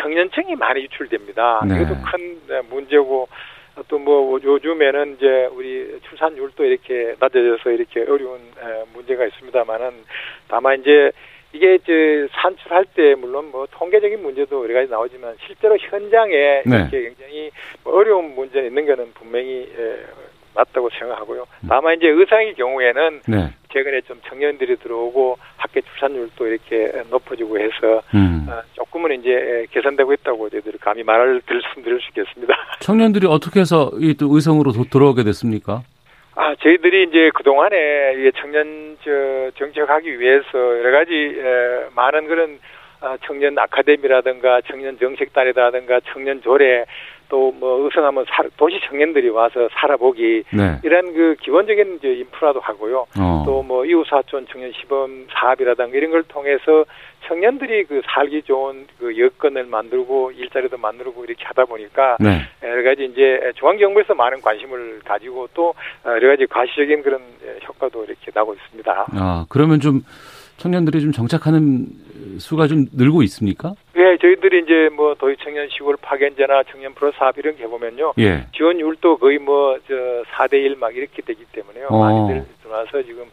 청년층이 0.00 0.56
많이 0.56 0.82
유출됩니다. 0.82 1.62
네. 1.68 1.82
이것도 1.82 1.96
큰 2.02 2.40
네, 2.48 2.60
문제고 2.68 3.28
또 3.88 3.98
뭐 3.98 4.40
요즘에는 4.42 5.16
이제 5.16 5.48
우리 5.52 6.00
출산율도 6.08 6.64
이렇게 6.64 7.14
낮아져서 7.18 7.70
이렇게 7.72 8.00
어려운 8.00 8.40
문제가 8.94 9.26
있습니다만은 9.26 9.90
다만 10.48 10.80
이제 10.80 11.12
이게 11.52 11.74
이제 11.74 12.26
산출할 12.32 12.86
때 12.94 13.14
물론 13.14 13.50
뭐 13.50 13.66
통계적인 13.70 14.22
문제도 14.22 14.64
여러 14.64 14.74
가지 14.74 14.90
나오지만 14.90 15.36
실제로 15.46 15.76
현장에 15.76 16.62
네. 16.64 16.76
이렇게 16.76 17.02
굉장히 17.02 17.50
뭐 17.84 17.96
어려운 17.96 18.34
문제 18.34 18.60
있는 18.66 18.86
거는 18.86 19.12
분명히 19.14 19.68
맞다고 20.56 20.88
생각하고요. 20.98 21.46
다만 21.68 21.96
이제 21.96 22.08
의상의 22.08 22.54
경우에는 22.54 23.20
네. 23.28 23.50
최근에 23.72 24.00
좀 24.02 24.20
청년들이 24.28 24.76
들어오고 24.76 25.36
학교 25.56 25.80
출산율도 25.82 26.46
이렇게 26.46 26.92
높아지고 27.10 27.58
해서 27.58 28.02
음. 28.14 28.46
어, 28.48 28.62
조금은 28.74 29.20
이제 29.20 29.66
개선되고 29.70 30.12
있다고 30.14 30.48
저희들이 30.48 30.78
감히 30.78 31.02
말을 31.02 31.42
들을 31.42 31.60
수 32.00 32.08
있겠습니다. 32.08 32.54
청년들이 32.80 33.26
어떻게 33.26 33.60
해서 33.60 33.90
이 34.00 34.14
또 34.18 34.34
의성으로 34.34 34.72
들어오게 34.90 35.24
됐습니까? 35.24 35.82
아, 36.36 36.54
저희들이 36.62 37.04
이제 37.08 37.30
그동안에 37.34 38.30
청년 38.40 38.96
저 39.04 39.50
정책하기 39.58 40.18
위해서 40.20 40.46
여러 40.54 40.90
가지 40.98 41.12
에, 41.14 41.86
많은 41.94 42.26
그런 42.26 42.58
아, 43.00 43.16
청년 43.26 43.58
아카데미라든가 43.58 44.62
청년 44.68 44.98
정책단이라든가 44.98 46.00
청년 46.12 46.40
조례 46.40 46.86
또 47.28 47.56
뭐 47.58 47.84
의성하면 47.84 48.24
도시 48.56 48.80
청년들이 48.88 49.28
와서 49.30 49.68
살아보기 49.72 50.44
네. 50.52 50.78
이런 50.82 51.12
그 51.14 51.36
기본적인 51.40 51.96
이제 51.98 52.12
인프라도 52.14 52.60
하고요. 52.60 53.06
어. 53.18 53.42
또뭐 53.46 53.84
이웃사촌 53.84 54.46
청년 54.50 54.72
시범 54.72 55.26
사업이라든가 55.32 55.96
이런 55.96 56.10
걸 56.10 56.22
통해서 56.24 56.84
청년들이 57.26 57.84
그 57.84 58.02
살기 58.06 58.42
좋은 58.42 58.86
그 58.98 59.18
여건을 59.18 59.64
만들고 59.64 60.32
일자리도 60.32 60.76
만들고 60.76 61.24
이렇게 61.24 61.44
하다 61.44 61.64
보니까 61.64 62.16
네. 62.20 62.42
여러 62.62 62.82
가지 62.82 63.04
이제 63.04 63.52
중앙 63.56 63.78
정부에서 63.78 64.14
많은 64.14 64.40
관심을 64.40 65.00
가지고 65.04 65.48
또 65.54 65.74
여러 66.04 66.28
가지 66.28 66.46
과시적인 66.46 67.02
그런 67.02 67.20
효과도 67.66 68.04
이렇게 68.04 68.30
나고 68.32 68.54
있습니다. 68.54 69.06
아 69.12 69.46
그러면 69.48 69.80
좀 69.80 70.02
청년들이 70.56 71.00
좀 71.00 71.12
정착하는 71.12 71.86
수가 72.38 72.66
좀 72.66 72.86
늘고 72.92 73.22
있습니까? 73.24 73.74
예, 73.96 74.16
저희들이 74.20 74.62
이제 74.64 74.88
뭐 74.94 75.14
도시 75.14 75.36
청년 75.42 75.68
시골 75.70 75.96
파견제나 75.96 76.62
청년 76.70 76.94
프로 76.94 77.12
사업 77.12 77.36
이런 77.38 77.56
게 77.56 77.64
해보면요. 77.64 78.14
예. 78.18 78.46
지원율도 78.56 79.18
거의 79.18 79.38
뭐 79.38 79.78
저 79.86 79.94
4대 80.34 80.54
1 80.54 80.76
막 80.76 80.94
이렇게 80.96 81.22
되기 81.22 81.44
때문에요. 81.52 81.86
어. 81.88 81.98
많이들 81.98 82.44
들어와서 82.62 83.02
지금 83.02 83.24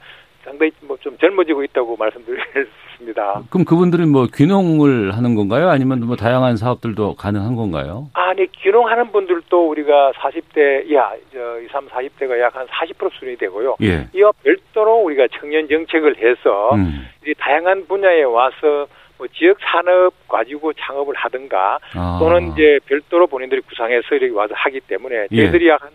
상당히 0.44 0.72
뭐 0.82 0.98
좀 1.04 1.18
젊어지고 1.18 1.64
있다고 1.66 1.98
말씀드리겠습니다. 1.98 3.44
그럼 3.50 3.66
그분들은 3.66 4.10
뭐 4.10 4.28
귀농을 4.34 5.12
하는 5.16 5.36
건가요? 5.36 5.70
아니면 5.70 6.00
뭐 6.06 6.16
다양한 6.16 6.56
사업들도 6.56 7.16
가능한 7.16 7.56
건가요? 7.56 8.08
아니, 8.14 8.48
귀농하는 8.52 9.12
분들도 9.12 9.70
우리가 9.70 10.14
40대 10.14 10.86
이하, 10.90 11.12
저 11.34 11.60
20, 11.60 11.72
40대가 11.90 12.40
약 12.40 12.54
한 12.56 12.68
40% 12.68 13.12
수준이 13.14 13.36
되고요. 13.38 13.78
예. 13.82 14.08
이와 14.14 14.32
별도로 14.44 14.98
우리가 15.06 15.28
청년 15.40 15.68
정책을 15.68 16.18
해서 16.18 16.76
음. 16.76 17.08
이 17.26 17.34
다양한 17.38 17.88
분야에 17.88 18.22
와서 18.24 18.86
뭐 19.18 19.28
지역 19.34 19.58
산업 19.62 20.14
가지고 20.28 20.72
창업을 20.74 21.16
하든가 21.16 21.80
아. 21.96 22.18
또는 22.20 22.52
이제 22.52 22.80
별도로 22.86 23.26
본인들이 23.28 23.62
구상해서 23.62 24.16
이렇게 24.16 24.34
와서 24.36 24.54
하기 24.56 24.82
때문에 24.82 25.28
예. 25.32 25.36
저희들이 25.36 25.66
예. 25.66 25.70
약한 25.72 25.90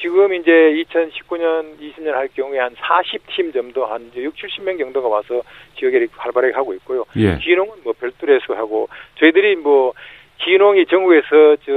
지금 0.00 0.32
이제 0.32 0.50
2019년, 0.50 1.78
20년 1.78 2.12
할 2.12 2.28
경우에 2.28 2.58
한 2.58 2.74
40팀 2.74 3.52
정도 3.52 3.84
한 3.84 4.10
6, 4.14 4.34
70명 4.34 4.78
정도가 4.78 5.08
와서 5.08 5.42
지역에 5.78 6.06
활발하게 6.16 6.54
하고 6.54 6.72
있고요. 6.74 7.04
예. 7.16 7.36
기농은 7.36 7.82
뭐 7.84 7.92
별도로 7.92 8.34
해서 8.34 8.54
하고 8.54 8.88
저희들이 9.18 9.56
뭐 9.56 9.92
기농이 10.38 10.86
전국에서 10.86 11.56
저 11.66 11.72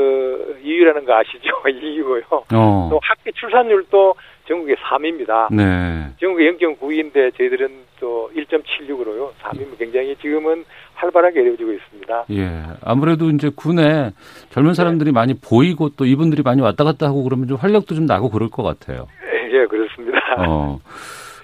2위라는 0.63 1.05
거 1.05 1.15
아시죠? 1.15 1.51
2위고요. 1.67 2.23
어. 2.31 2.87
또 2.89 2.99
학교 3.03 3.31
출산율도 3.31 4.15
전국에 4.47 4.75
3위입니다. 4.75 5.53
네. 5.53 6.07
전국에 6.19 6.51
0.9위인데 6.57 7.35
저희들은 7.37 7.69
또 7.99 8.29
1.76으로요. 8.35 9.29
3위면 9.41 9.77
굉장히 9.79 10.15
지금은 10.21 10.65
활발하게 10.95 11.41
이루어지고 11.41 11.71
있습니다. 11.73 12.25
예. 12.31 12.63
아무래도 12.83 13.29
이제 13.29 13.49
군에 13.55 14.11
젊은 14.49 14.73
사람들이 14.73 15.11
네. 15.11 15.13
많이 15.13 15.33
보이고 15.33 15.89
또 15.89 16.05
이분들이 16.05 16.41
많이 16.43 16.61
왔다 16.61 16.83
갔다 16.83 17.05
하고 17.07 17.23
그러면 17.23 17.47
좀 17.47 17.57
활력도 17.57 17.95
좀 17.95 18.05
나고 18.05 18.29
그럴 18.29 18.49
것 18.49 18.63
같아요. 18.63 19.07
예, 19.51 19.65
그렇습니다. 19.67 20.17
어. 20.39 20.79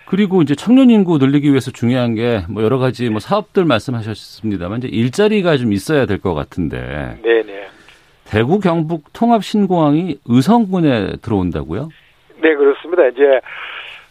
그리고 0.07 0.41
이제 0.41 0.55
청년 0.55 0.89
인구 0.89 1.19
늘리기 1.19 1.49
위해서 1.49 1.69
중요한 1.71 2.15
게 2.15 2.43
뭐 2.49 2.63
여러 2.63 2.79
가지 2.79 3.09
뭐 3.09 3.19
사업들 3.19 3.63
말씀하셨습니다만 3.65 4.79
이제 4.79 4.87
일자리가 4.87 5.55
좀 5.57 5.71
있어야 5.71 6.05
될 6.05 6.17
것 6.19 6.33
같은데. 6.33 7.19
네 7.23 7.43
네. 7.43 7.67
대구 8.25 8.59
경북 8.59 9.11
통합 9.13 9.43
신공항이 9.43 10.17
의성군에 10.25 11.17
들어온다고요? 11.21 11.89
네, 12.41 12.55
그렇습니다. 12.55 13.07
이제 13.07 13.41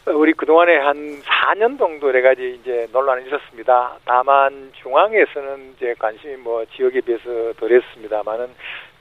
우리 0.06 0.32
그동안에 0.32 0.76
한 0.76 1.20
4년 1.22 1.78
정도 1.78 2.08
여러 2.08 2.22
가지 2.22 2.58
이제 2.60 2.86
논란이 2.92 3.26
있었습니다. 3.26 3.98
다만 4.04 4.70
중앙에서는 4.82 5.74
이제 5.76 5.94
관심이 5.98 6.36
뭐 6.36 6.64
지역에 6.76 7.00
비해서 7.00 7.52
덜했습니다만은 7.54 8.48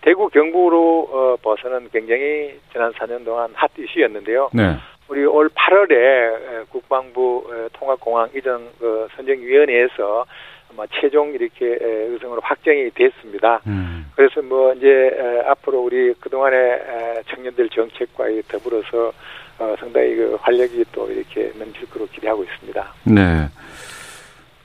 대구 0.02 0.30
경북으로 0.30 1.10
어, 1.12 1.36
벗어는 1.42 1.90
굉장히 1.92 2.60
지난 2.72 2.92
4년 2.94 3.26
동안 3.26 3.52
핫 3.54 3.72
이슈였는데요. 3.78 4.50
네. 4.54 4.76
우리 5.08 5.26
올 5.26 5.50
8월에 5.50 6.70
국방부 6.70 7.70
통합공항 7.74 8.30
이전 8.36 8.70
그 8.78 9.08
선정위원회에서 9.16 10.26
아마 10.78 10.86
최종 11.02 11.34
이렇게 11.34 11.78
의성으로 11.82 12.40
확정이 12.44 12.92
됐습니다. 12.92 13.60
음. 13.66 14.06
그래서 14.16 14.42
뭐 14.44 14.72
이제 14.74 14.88
앞으로 15.48 15.82
우리 15.82 16.14
그동안의 16.14 17.24
청년들 17.30 17.70
정책과 17.70 18.26
더불어서 18.48 19.12
어, 19.60 19.76
상당히 19.80 20.16
그 20.16 20.38
활력이 20.40 20.86
또 20.92 21.12
이렇게 21.12 21.52
넘칠 21.58 21.90
거로 21.90 22.08
기대하고 22.14 22.44
있습니다. 22.44 22.94
네. 23.06 23.50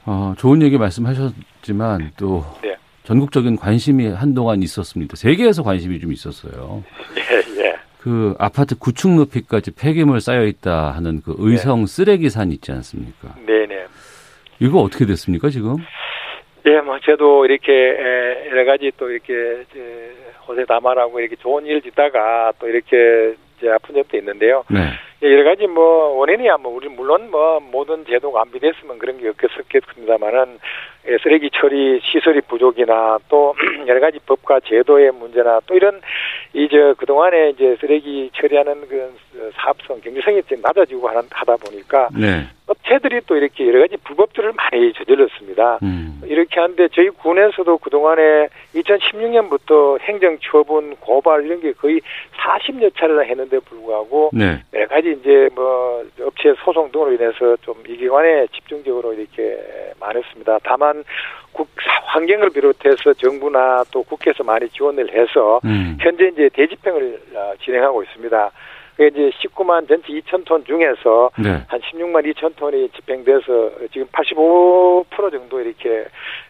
어, 0.05 0.35
좋은 0.37 0.61
얘기 0.61 0.77
말씀하셨지만 0.77 2.13
또 2.19 2.45
네. 2.63 2.77
전국적인 3.05 3.57
관심이 3.57 4.09
한동안 4.09 4.63
있었습니다. 4.63 5.17
세계에서 5.17 5.63
관심이 5.63 5.99
좀 5.99 6.13
있었어요. 6.13 6.85
예, 7.17 7.65
예. 7.65 7.77
그 8.01 8.35
아파트 8.39 8.77
구축 8.77 9.15
높이까지 9.15 9.71
폐기물 9.71 10.21
쌓여 10.21 10.45
있다 10.45 10.91
하는 10.91 11.23
그 11.23 11.35
의성 11.39 11.81
네. 11.81 11.87
쓰레기산 11.87 12.53
있지 12.53 12.71
않습니까? 12.71 13.35
네 13.47 13.67
네. 13.67 13.87
이거 14.63 14.79
어떻게 14.81 15.05
됐습니까 15.05 15.49
지금? 15.49 15.77
예, 16.67 16.81
뭐 16.81 16.99
저도 17.01 17.45
이렇게 17.45 17.73
여러 18.51 18.65
가지 18.65 18.93
또 18.97 19.11
이렇게 19.11 19.33
호세 20.47 20.65
담아라고 20.65 21.19
이렇게 21.19 21.35
좋은 21.37 21.67
일을 21.67 21.83
짓다가 21.83 22.53
또 22.61 22.69
이렇게 22.69 23.35
이제 23.59 23.69
아픈 23.69 23.97
적도 23.97 24.17
있는데요. 24.17 24.63
네. 24.71 24.93
예, 25.23 25.33
여러 25.33 25.45
가지 25.45 25.67
뭐 25.69 26.19
원인이야 26.19 26.57
뭐 26.59 26.75
우리 26.75 26.89
물론 26.89 27.31
뭐 27.31 27.61
모든 27.61 28.05
제도가 28.05 28.43
안비됐으면 28.43 28.99
그런 28.99 29.19
게 29.19 29.29
없겠습니다만은 29.29 30.59
예, 31.09 31.19
쓰레기 31.23 31.51
처리 31.53 32.01
시설이 32.01 32.41
부족이나 32.43 33.19
또 33.29 33.55
여러 33.87 34.01
가지 34.01 34.19
법과 34.27 34.61
제도의 34.61 35.13
문제나 35.13 35.61
또 35.67 35.75
이런 35.75 36.01
이제 36.53 36.95
그동안에 36.99 37.51
이제 37.51 37.77
쓰레기 37.81 38.31
처리하는 38.35 38.89
그 38.89 39.15
사업성 39.55 40.01
경제성이 40.01 40.43
좀 40.43 40.61
낮아지고 40.61 41.09
하다 41.09 41.57
보니까 41.57 42.09
네. 42.19 42.47
업체들이 42.67 43.21
또 43.27 43.37
이렇게 43.37 43.67
여러 43.67 43.81
가지 43.81 43.97
불법들을 43.97 44.53
많이 44.53 44.93
저질렀습니다. 44.93 45.81
음. 45.83 46.21
이렇게 46.25 46.61
하는데 46.61 46.89
저희 46.93 47.09
군에서도 47.11 47.79
그동안에 47.79 48.49
2016년부터 48.75 50.01
행정 50.01 50.39
처분, 50.41 50.97
고발 50.97 51.45
이런 51.45 51.61
게 51.61 51.73
거의 51.73 52.01
40여 52.37 52.97
차례나 52.97 53.23
했는데 53.23 53.59
불구하고 53.61 54.31
네. 54.33 54.63
여러 54.73 54.87
가지 54.87 55.12
이제 55.13 55.49
뭐 55.55 56.05
업체 56.21 56.55
소송 56.65 56.91
등으로 56.91 57.13
인해서 57.13 57.57
좀 57.63 57.83
이 57.89 57.97
기관에 57.97 58.47
집중적으로 58.49 59.13
이렇게 59.13 59.59
많았습니다. 60.01 60.59
다만 60.63 61.05
국 61.53 61.69
환경을 62.07 62.51
비롯해서 62.51 63.13
정부나 63.15 63.85
또 63.91 64.03
국회에서 64.03 64.45
많이 64.45 64.69
지원을 64.71 65.13
해서 65.13 65.61
음. 65.65 65.97
현재 66.01 66.29
이제 66.29 66.49
대집행을 66.53 67.21
어, 67.35 67.53
진행하고 67.63 68.03
있습니다. 68.05 68.51
그 68.97 69.07
이제 69.07 69.31
19만 69.43 69.89
전체 69.89 70.09
2천 70.09 70.45
톤 70.45 70.65
중에서 70.65 71.31
네. 71.39 71.63
한 71.67 71.81
16만 71.81 72.25
2천 72.33 72.57
톤이 72.57 72.91
집행돼서 72.91 73.71
지금 73.93 74.07
85% 74.09 75.33
정도 75.33 75.61
이렇게 75.61 75.91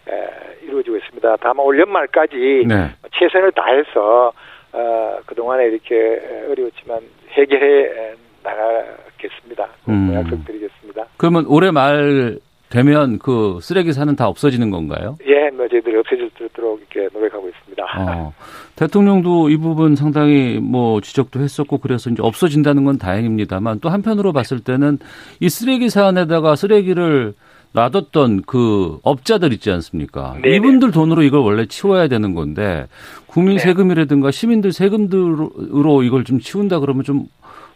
에, 0.09 0.29
이루어지고 0.63 0.97
있습니다. 0.97 1.37
다만 1.41 1.65
올 1.65 1.79
연말까지 1.79 2.65
네. 2.67 2.91
최선을 3.13 3.53
다해서 3.53 4.33
어, 4.73 5.19
그동안에 5.27 5.67
이렇게 5.67 6.21
어려웠지만 6.51 7.01
해결해 7.31 8.15
나가겠습니다. 8.43 9.69
음. 9.89 10.15
약속드리겠습니다. 10.15 11.07
그러면 11.17 11.47
올해 11.47 11.71
말 11.71 12.39
되면 12.73 13.19
그 13.19 13.59
쓰레기 13.61 13.93
산은 13.93 14.17
다 14.17 14.29
없어지는 14.29 14.71
건가요? 14.71 15.17
예, 15.27 15.51
뭐 15.51 15.69
저희들이 15.69 15.95
없어질 15.99 16.31
수 16.37 16.47
있도록 16.47 16.81
이렇게 16.81 17.09
노력하고 17.13 17.47
있습니다. 17.49 17.85
어, 17.99 18.33
대통령도 18.77 19.51
이 19.51 19.59
부분 19.59 19.95
상당히 19.95 20.59
뭐 20.59 21.03
지적도 21.03 21.41
했었고 21.41 21.79
그래서 21.79 22.09
이제 22.09 22.23
없어진다는 22.23 22.85
건 22.85 22.97
다행입니다만 22.97 23.81
또 23.81 23.91
한편으로 23.91 24.33
봤을 24.33 24.61
때는 24.61 24.99
이 25.41 25.51
쓰레기 25.51 25.91
산에다가 25.91 26.57
쓰레기를 26.57 27.35
놔뒀던 27.75 28.43
그 28.47 28.99
업자들 29.03 29.53
있지 29.53 29.71
않습니까? 29.71 30.39
네네. 30.43 30.57
이분들 30.57 30.93
돈으로 30.93 31.23
이걸 31.23 31.41
원래 31.41 31.67
치워야 31.67 32.09
되는 32.09 32.35
건데 32.35 32.87
국민 33.27 33.57
네. 33.57 33.63
세금이라든가 33.63 34.31
시민들 34.31 34.73
세금으로 34.73 36.03
이걸 36.03 36.25
좀 36.25 36.39
치운다 36.39 36.81
그러면 36.81 37.03
좀 37.03 37.27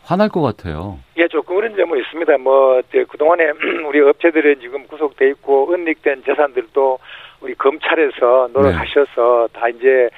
화날 0.06 0.28
것 0.28 0.40
같아요. 0.40 0.98
예, 1.16 1.26
조금 1.26 1.56
그런 1.56 1.76
점은 1.76 1.98
있습니다. 1.98 2.38
뭐, 2.38 2.80
그동안에 3.08 3.50
우리 3.88 4.00
업체들은 4.00 4.60
지금 4.60 4.86
구속돼 4.86 5.28
있고, 5.30 5.72
은닉된 5.74 6.22
재산들도 6.24 6.98
우리 7.40 7.54
검찰에서 7.54 8.48
노력하셔서 8.52 9.48
네. 9.52 9.60
다 9.60 9.68
이제 9.68 10.08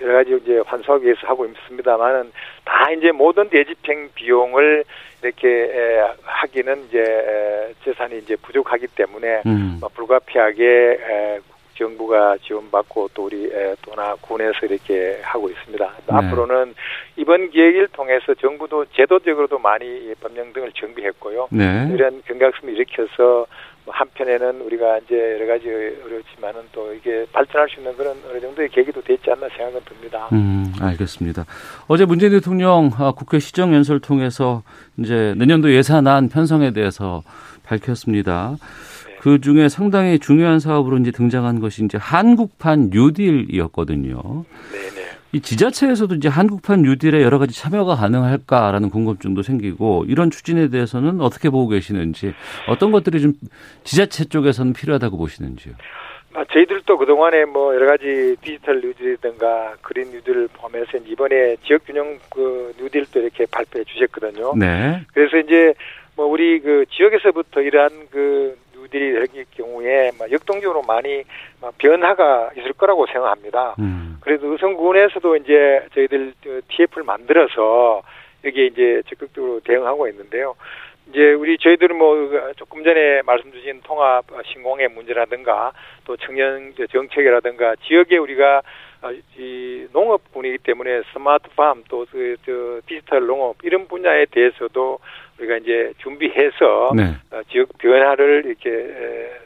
여러 0.00 0.12
가지 0.14 0.38
이제 0.42 0.62
환수하기 0.64 1.04
위해서 1.04 1.26
하고 1.26 1.46
있습니다만은 1.46 2.30
다 2.64 2.90
이제 2.92 3.10
모든 3.10 3.48
대집행 3.48 4.10
비용을 4.14 4.84
이렇게 5.22 6.00
하기는 6.22 6.84
이제 6.88 7.74
재산이 7.84 8.18
이제 8.18 8.36
부족하기 8.36 8.86
때문에 8.88 9.42
음. 9.46 9.78
뭐 9.80 9.88
불가피하게 9.92 11.40
정부가 11.78 12.36
지원받고 12.42 13.10
또 13.14 13.26
우리 13.26 13.50
도나 13.82 14.14
군에서 14.20 14.66
이렇게 14.66 15.20
하고 15.22 15.48
있습니다. 15.48 15.84
네. 15.84 16.14
앞으로는 16.14 16.74
이번 17.16 17.50
기획을 17.50 17.88
통해서 17.88 18.34
정부도 18.34 18.84
제도적으로도 18.96 19.58
많이 19.58 20.12
법령 20.20 20.52
등을 20.52 20.72
정비했고요. 20.72 21.48
네. 21.50 21.88
이런 21.92 22.22
경각심을 22.26 22.74
일으켜서 22.74 23.46
뭐 23.84 23.94
한편에는 23.94 24.60
우리가 24.60 24.98
이제 24.98 25.38
여러 25.40 25.46
가지 25.46 25.66
어렵지만은 25.68 26.60
또 26.72 26.92
이게 26.92 27.24
발전할 27.32 27.68
수 27.70 27.80
있는 27.80 27.96
그런 27.96 28.16
어느 28.30 28.38
정도의 28.38 28.68
계기도 28.68 29.00
됐지 29.00 29.30
않나 29.30 29.48
생각은 29.56 29.80
듭니다. 29.86 30.28
음, 30.32 30.72
알겠습니다. 30.78 31.46
어제 31.86 32.04
문재인 32.04 32.32
대통령 32.32 32.90
아, 32.98 33.12
국회 33.12 33.38
시정연설 33.38 34.00
통해서 34.00 34.62
이제 34.98 35.34
내년도 35.38 35.72
예산안 35.72 36.28
편성에 36.28 36.72
대해서 36.72 37.22
밝혔습니다. 37.64 38.56
그 39.20 39.40
중에 39.40 39.68
상당히 39.68 40.18
중요한 40.18 40.60
사업으로 40.60 40.98
이제 40.98 41.10
등장한 41.10 41.60
것이 41.60 41.84
이제 41.84 41.98
한국판 41.98 42.90
뉴딜이었거든요. 42.92 44.44
네네. 44.72 45.08
이 45.32 45.40
지자체에서도 45.40 46.14
이제 46.14 46.28
한국판 46.28 46.82
뉴딜에 46.82 47.22
여러 47.22 47.38
가지 47.38 47.54
참여가 47.54 47.96
가능할까라는 47.96 48.88
궁금증도 48.88 49.42
생기고 49.42 50.06
이런 50.08 50.30
추진에 50.30 50.68
대해서는 50.68 51.20
어떻게 51.20 51.50
보고 51.50 51.68
계시는지 51.68 52.32
어떤 52.66 52.90
것들이 52.92 53.20
좀 53.20 53.34
지자체 53.84 54.24
쪽에서는 54.24 54.72
필요하다고 54.72 55.18
보시는지요? 55.18 55.74
아, 56.34 56.44
저희들도 56.50 56.96
그동안에 56.98 57.44
뭐 57.46 57.74
여러 57.74 57.86
가지 57.86 58.36
디지털 58.40 58.80
뉴딜이든가 58.80 59.76
그린 59.82 60.10
뉴딜을 60.12 60.48
포함해서 60.52 60.98
이번에 61.06 61.56
지역 61.64 61.84
균형 61.84 62.18
그 62.30 62.72
뉴딜도 62.80 63.20
이렇게 63.20 63.44
발표해 63.50 63.84
주셨거든요. 63.84 64.54
네. 64.56 65.02
그래서 65.12 65.36
이제 65.38 65.74
뭐 66.16 66.26
우리 66.26 66.60
그 66.60 66.84
지역에서부터 66.90 67.60
이러한 67.60 67.90
그 68.10 68.56
될 68.90 69.26
경우에 69.50 70.10
역동적으로 70.30 70.82
많이 70.82 71.24
변화가 71.78 72.50
있을 72.56 72.72
거라고 72.72 73.06
생각합니다. 73.06 73.74
음. 73.78 74.18
그래도 74.20 74.52
의성군에서도 74.52 75.36
이제 75.36 75.86
저희들 75.94 76.34
TF를 76.68 77.04
만들어서 77.04 78.02
여기에 78.44 78.66
이제 78.66 79.02
적극적으로 79.08 79.60
대응하고 79.60 80.08
있는데요. 80.08 80.54
이제 81.10 81.32
우리 81.32 81.56
저희들은 81.58 81.96
뭐 81.96 82.28
조금 82.56 82.84
전에 82.84 83.22
말씀 83.22 83.50
주신 83.50 83.80
통합 83.82 84.24
신공의 84.52 84.88
문제라든가 84.88 85.72
또 86.04 86.16
청년 86.18 86.74
정책이라든가 86.90 87.76
지역에 87.86 88.18
우리가 88.18 88.62
이 89.38 89.86
농업군이기 89.92 90.58
때문에 90.58 91.02
스마트팜 91.12 91.84
또그 91.88 92.82
디지털 92.86 93.26
농업 93.26 93.56
이런 93.62 93.86
분야에 93.88 94.26
대해서도 94.26 94.98
우리가 95.38 95.56
이제 95.58 95.92
준비해서 95.98 96.92
네. 96.96 97.14
어, 97.30 97.40
지역 97.50 97.68
변화를 97.78 98.44
이렇게 98.46 99.38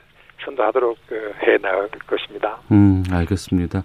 선도하도록 0.44 0.98
그, 1.08 1.32
해 1.42 1.56
나갈 1.58 1.88
것입니다. 2.06 2.58
음, 2.72 3.04
알겠습니다. 3.10 3.84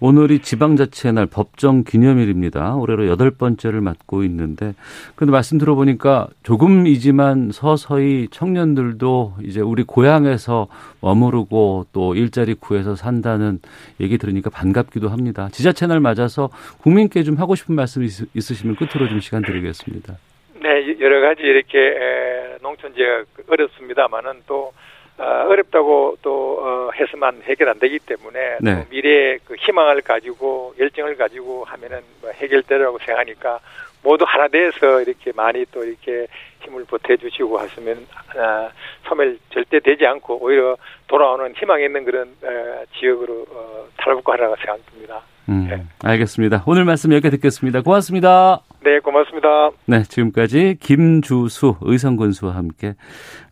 오늘이 0.00 0.40
지방자치의 0.40 1.12
날 1.14 1.26
법정 1.26 1.84
기념일입니다. 1.84 2.74
올해로 2.74 3.06
여덟 3.06 3.30
번째를 3.30 3.80
맞고 3.80 4.24
있는데, 4.24 4.74
근데 5.14 5.30
말씀 5.30 5.58
들어보니까 5.58 6.28
조금이지만 6.42 7.50
서서히 7.52 8.28
청년들도 8.30 9.34
이제 9.42 9.60
우리 9.60 9.84
고향에서 9.84 10.66
머무르고 11.00 11.86
또 11.92 12.14
일자리 12.14 12.54
구해서 12.54 12.96
산다는 12.96 13.60
얘기 14.00 14.18
들으니까 14.18 14.50
반갑기도 14.50 15.08
합니다. 15.08 15.48
지자체 15.52 15.86
날 15.86 16.00
맞아서 16.00 16.50
국민께 16.80 17.22
좀 17.22 17.36
하고 17.36 17.54
싶은 17.54 17.74
말씀 17.74 18.02
있으시면 18.02 18.76
끝으로 18.76 19.08
좀 19.08 19.20
시간 19.20 19.42
드리겠습니다. 19.42 20.16
네, 20.62 20.96
여러 21.00 21.20
가지 21.20 21.42
이렇게 21.42 22.58
농촌 22.60 22.94
지역 22.94 23.26
어렵습니다만은 23.48 24.42
또 24.46 24.72
어, 25.18 25.24
어렵다고 25.48 26.16
또 26.22 26.58
어, 26.60 26.90
해서만 26.94 27.42
해결 27.42 27.68
안 27.68 27.78
되기 27.78 27.98
때문에 27.98 28.58
네. 28.60 28.86
미래의 28.90 29.40
그 29.44 29.54
희망을 29.56 30.00
가지고 30.00 30.74
열정을 30.78 31.16
가지고 31.16 31.64
하면은 31.64 32.00
뭐 32.20 32.30
해결되라고 32.30 32.98
생각하니까 32.98 33.60
모두 34.02 34.24
하나 34.26 34.48
돼서 34.48 35.00
이렇게 35.02 35.32
많이 35.32 35.64
또 35.70 35.84
이렇게 35.84 36.26
힘을 36.60 36.84
보태주시고 36.84 37.58
하시면 37.58 38.06
어, 38.36 38.70
소멸 39.06 39.38
절대 39.50 39.80
되지 39.80 40.06
않고 40.06 40.38
오히려 40.42 40.76
돌아오는 41.08 41.54
희망 41.56 41.82
있는 41.82 42.04
그런 42.04 42.34
어, 42.42 42.84
지역으로 42.98 43.46
어, 43.50 43.86
탈북하라고 43.98 44.56
생각합니다. 44.56 45.22
음, 45.48 45.66
네. 45.68 45.84
알겠습니다. 46.02 46.62
오늘 46.66 46.84
말씀 46.84 47.12
여기까지 47.12 47.36
듣겠습니다. 47.36 47.82
고맙습니다. 47.82 48.60
네, 48.84 48.98
고맙습니다. 49.00 49.70
네, 49.86 50.02
지금까지 50.02 50.76
김주수 50.80 51.76
의성군수와 51.80 52.54
함께 52.54 52.94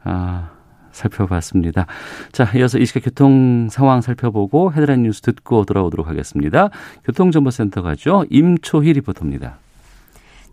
아, 0.05 0.51
살펴봤습니다. 0.91 1.87
자, 2.33 2.47
이어서 2.57 2.79
이 2.79 2.87
시각 2.87 3.05
교통 3.05 3.69
상황 3.71 4.01
살펴보고 4.01 4.73
헤드라인 4.73 5.03
뉴스 5.03 5.21
듣고 5.23 5.65
돌아오도록 5.65 6.09
하겠습니다. 6.09 6.71
교통정보센터 7.05 7.83
가죠. 7.83 8.25
임초희 8.31 8.93
리포터입니다. 8.95 9.59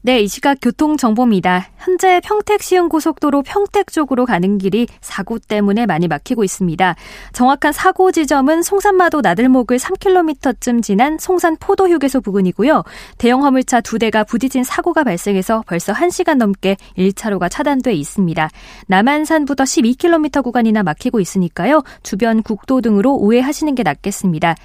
네, 0.07 0.21
이 0.21 0.29
시각 0.29 0.59
교통정보입니다. 0.61 1.67
현재 1.79 2.21
평택 2.23 2.63
시흥 2.63 2.87
고속도로 2.87 3.41
평택 3.41 3.91
쪽으로 3.91 4.25
가는 4.25 4.57
길이 4.57 4.87
사고 5.01 5.37
때문에 5.37 5.85
많이 5.85 6.07
막히고 6.07 6.45
있습니다. 6.45 6.95
정확한 7.33 7.73
사고 7.73 8.13
지점은 8.13 8.61
송산마도 8.61 9.19
나들목을 9.19 9.77
3km쯤 9.77 10.81
지난 10.81 11.17
송산 11.19 11.57
포도휴게소 11.59 12.21
부근이고요. 12.21 12.83
대형 13.17 13.43
화물차 13.43 13.81
두 13.81 13.99
대가 13.99 14.23
부딪힌 14.23 14.63
사고가 14.63 15.03
발생해서 15.03 15.65
벌써 15.67 15.91
1시간 15.91 16.37
넘게 16.37 16.77
1차로가 16.97 17.51
차단돼 17.51 17.91
있습니다. 17.91 18.49
남한산부터 18.87 19.65
12km 19.65 20.41
구간이나 20.41 20.83
막히고 20.83 21.19
있으니까요. 21.19 21.83
주변 22.01 22.43
국도 22.43 22.79
등으로 22.79 23.11
우회하시는 23.11 23.75
게 23.75 23.83
낫겠습니다. 23.83 24.55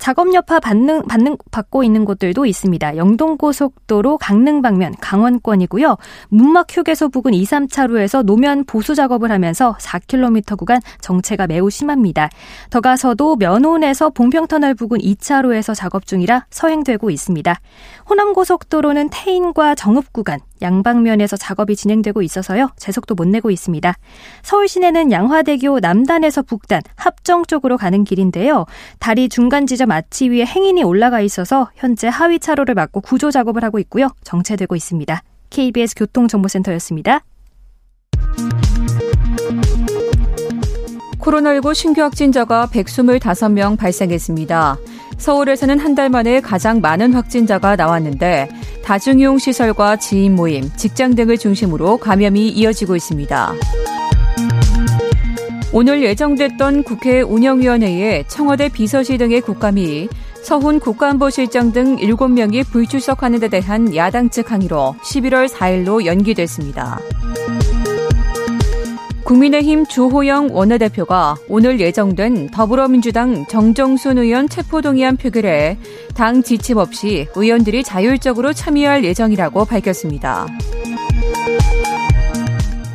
작업 0.00 0.32
여파 0.32 0.58
받는, 0.58 1.02
받는, 1.02 1.36
받고 1.50 1.84
있는 1.84 2.06
곳들도 2.06 2.46
있습니다. 2.46 2.96
영동고속도로 2.96 4.16
강릉 4.16 4.62
방면 4.62 4.94
강원권이고요. 4.98 5.98
문막 6.30 6.66
휴게소 6.74 7.10
부근 7.10 7.34
2, 7.34 7.44
3차로에서 7.44 8.24
노면 8.24 8.64
보수 8.64 8.94
작업을 8.94 9.30
하면서 9.30 9.76
4km 9.78 10.56
구간 10.56 10.80
정체가 11.02 11.46
매우 11.46 11.68
심합니다. 11.68 12.30
더 12.70 12.80
가서도 12.80 13.36
면온에서 13.36 14.08
봉평터널 14.10 14.74
부근 14.74 14.98
2차로에서 14.98 15.74
작업 15.74 16.06
중이라 16.06 16.46
서행되고 16.50 17.10
있습니다. 17.10 17.60
호남고속도로는 18.08 19.10
태인과 19.12 19.74
정읍 19.74 20.14
구간 20.14 20.40
양방면에서 20.62 21.36
작업이 21.36 21.76
진행되고 21.76 22.22
있어서요. 22.22 22.70
제속도 22.76 23.14
못 23.14 23.26
내고 23.28 23.50
있습니다. 23.50 23.94
서울 24.42 24.68
시내는 24.68 25.12
양화대교 25.12 25.80
남단에서 25.80 26.42
북단 26.42 26.82
합정 26.96 27.44
쪽으로 27.44 27.76
가는 27.76 28.04
길인데요. 28.04 28.66
다리 28.98 29.28
중간 29.28 29.66
지점 29.66 29.88
마치 29.88 30.28
위에 30.30 30.44
행인이 30.44 30.82
올라가 30.82 31.20
있어서 31.20 31.70
현재 31.74 32.08
하위 32.08 32.38
차로를 32.38 32.74
막고 32.74 33.00
구조 33.00 33.30
작업을 33.30 33.64
하고 33.64 33.78
있고요. 33.78 34.08
정체되고 34.24 34.76
있습니다. 34.76 35.22
KBS 35.50 35.94
교통정보센터였습니다. 35.96 37.20
코로나19 41.20 41.74
신규 41.74 42.02
확진자가 42.02 42.66
125명 42.72 43.76
발생했습니다. 43.78 44.78
서울에서는 45.18 45.78
한 45.78 45.94
달 45.94 46.08
만에 46.08 46.40
가장 46.40 46.80
많은 46.80 47.12
확진자가 47.12 47.76
나왔는데 47.76 48.48
다중이용 48.82 49.38
시설과 49.38 49.96
지인 49.96 50.34
모임, 50.34 50.70
직장 50.76 51.14
등을 51.14 51.38
중심으로 51.38 51.98
감염이 51.98 52.48
이어지고 52.48 52.96
있습니다. 52.96 53.54
오늘 55.72 56.02
예정됐던 56.02 56.82
국회 56.82 57.20
운영위원회에 57.20 58.24
청와대 58.26 58.68
비서실 58.68 59.18
등의 59.18 59.40
국감이 59.40 60.08
서훈 60.42 60.80
국가안보실장 60.80 61.72
등 61.72 61.96
7명이 61.96 62.66
불출석하는 62.70 63.38
데 63.38 63.48
대한 63.48 63.94
야당 63.94 64.30
측 64.30 64.50
항의로 64.50 64.96
11월 65.02 65.48
4일로 65.48 66.06
연기됐습니다. 66.06 66.98
국민의힘 69.30 69.86
주호영 69.86 70.48
원내대표가 70.50 71.36
오늘 71.46 71.78
예정된 71.78 72.48
더불어민주당 72.48 73.46
정정순 73.46 74.18
의원 74.18 74.48
체포동의안 74.48 75.16
표결에 75.16 75.78
당 76.16 76.42
지침 76.42 76.78
없이 76.78 77.28
의원들이 77.36 77.84
자율적으로 77.84 78.52
참여할 78.52 79.04
예정이라고 79.04 79.66
밝혔습니다. 79.66 80.48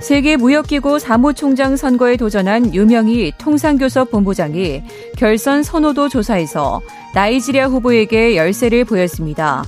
세계무역기구 0.02 1.00
사무총장 1.00 1.78
선거에 1.78 2.17
도전한 2.17 2.76
유명희 2.76 3.32
통상교섭 3.38 4.12
본부장이 4.12 4.84
결선 5.15 5.63
선호도 5.63 6.10
조사에서 6.10 6.82
나이지리아 7.13 7.67
후보에게 7.67 8.36
열세를 8.36 8.84
보였습니다. 8.84 9.63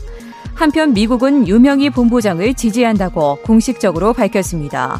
한편 0.53 0.93
미국은 0.93 1.47
유명희 1.47 1.91
본부장을 1.91 2.55
지지한다고 2.55 3.37
공식적으로 3.43 4.11
밝혔습니다. 4.11 4.99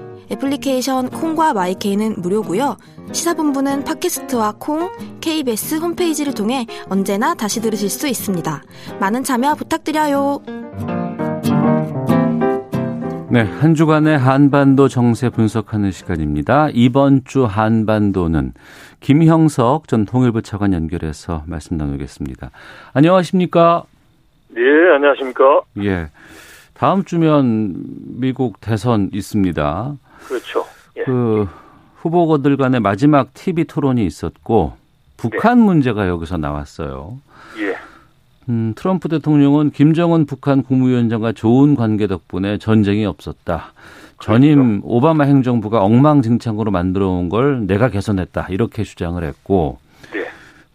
애플리케이션 0.31 1.09
콩과 1.09 1.53
마이케이는 1.53 2.15
무료고요. 2.17 2.77
시사본부는 3.11 3.83
팟캐스트와 3.83 4.55
콩, 4.59 4.89
KBS 5.19 5.75
홈페이지를 5.75 6.33
통해 6.33 6.65
언제나 6.89 7.33
다시 7.33 7.61
들으실 7.61 7.89
수 7.89 8.07
있습니다. 8.07 8.61
많은 8.99 9.23
참여 9.23 9.55
부탁드려요. 9.55 10.41
네, 13.29 13.43
한 13.43 13.75
주간의 13.75 14.17
한반도 14.17 14.87
정세 14.87 15.29
분석하는 15.29 15.91
시간입니다. 15.91 16.69
이번 16.73 17.23
주 17.23 17.45
한반도는 17.45 18.53
김형석 18.99 19.87
전 19.87 20.05
통일부 20.05 20.41
차관 20.41 20.73
연결해서 20.73 21.43
말씀 21.45 21.77
나누겠습니다. 21.77 22.51
안녕하십니까? 22.93 23.83
예, 24.57 24.95
안녕하십니까? 24.95 25.61
예. 25.83 26.07
다음 26.73 27.05
주면 27.05 27.75
미국 28.19 28.59
대선 28.59 29.09
있습니다. 29.13 29.95
그렇죠. 30.27 30.65
예. 30.97 31.03
그 31.03 31.47
후보들 31.97 32.57
간의 32.57 32.79
마지막 32.79 33.33
TV 33.33 33.65
토론이 33.65 34.05
있었고 34.05 34.73
북한 35.17 35.59
네. 35.59 35.65
문제가 35.65 36.07
여기서 36.07 36.37
나왔어요. 36.37 37.19
예. 37.59 37.75
음, 38.49 38.73
트럼프 38.75 39.07
대통령은 39.07 39.71
김정은 39.71 40.25
북한 40.25 40.63
국무위원장과 40.63 41.33
좋은 41.33 41.75
관계 41.75 42.07
덕분에 42.07 42.57
전쟁이 42.57 43.05
없었다. 43.05 43.73
전임 44.19 44.81
그렇죠. 44.81 44.87
오바마 44.87 45.23
행정부가 45.25 45.81
엉망진창으로 45.83 46.71
만들어 46.71 47.07
온 47.09 47.29
걸 47.29 47.65
내가 47.67 47.89
개선했다. 47.89 48.47
이렇게 48.49 48.83
주장을 48.83 49.23
했고 49.23 49.79
네. 50.13 50.25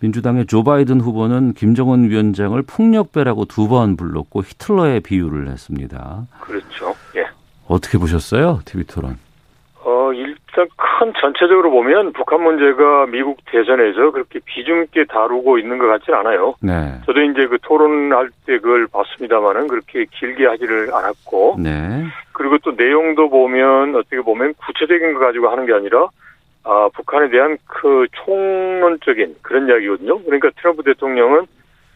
민주당의 0.00 0.46
조 0.46 0.62
바이든 0.64 1.00
후보는 1.00 1.54
김정은 1.54 2.08
위원장을 2.10 2.60
폭력배라고 2.62 3.44
두 3.46 3.68
번 3.68 3.96
불렀고 3.96 4.42
히틀러의 4.42 5.00
비유를 5.00 5.48
했습니다. 5.48 6.26
그렇죠. 6.40 6.94
예. 7.16 7.26
어떻게 7.66 7.98
보셨어요? 7.98 8.60
TV 8.64 8.84
토론. 8.86 9.18
어, 9.86 10.12
일단 10.12 10.66
큰 10.76 11.12
전체적으로 11.20 11.70
보면 11.70 12.12
북한 12.12 12.42
문제가 12.42 13.06
미국 13.06 13.38
대선에서 13.46 14.10
그렇게 14.10 14.40
비중 14.44 14.82
있게 14.82 15.04
다루고 15.04 15.58
있는 15.58 15.78
것 15.78 15.86
같지는 15.86 16.18
않아요. 16.18 16.56
네. 16.60 17.00
저도 17.06 17.22
이제 17.22 17.46
그 17.46 17.58
토론할 17.62 18.30
때 18.46 18.58
그걸 18.58 18.88
봤습니다만은 18.88 19.68
그렇게 19.68 20.06
길게 20.10 20.44
하지를 20.44 20.92
않았고. 20.92 21.58
네. 21.60 22.04
그리고 22.32 22.58
또 22.58 22.72
내용도 22.72 23.30
보면 23.30 23.94
어떻게 23.94 24.20
보면 24.20 24.54
구체적인 24.54 25.14
거 25.14 25.20
가지고 25.20 25.50
하는 25.50 25.66
게 25.66 25.72
아니라 25.72 26.08
아, 26.64 26.88
북한에 26.92 27.28
대한 27.30 27.56
그 27.66 28.08
총론적인 28.24 29.36
그런 29.40 29.68
이야기거든요. 29.68 30.20
그러니까 30.24 30.50
트럼프 30.56 30.82
대통령은 30.82 31.46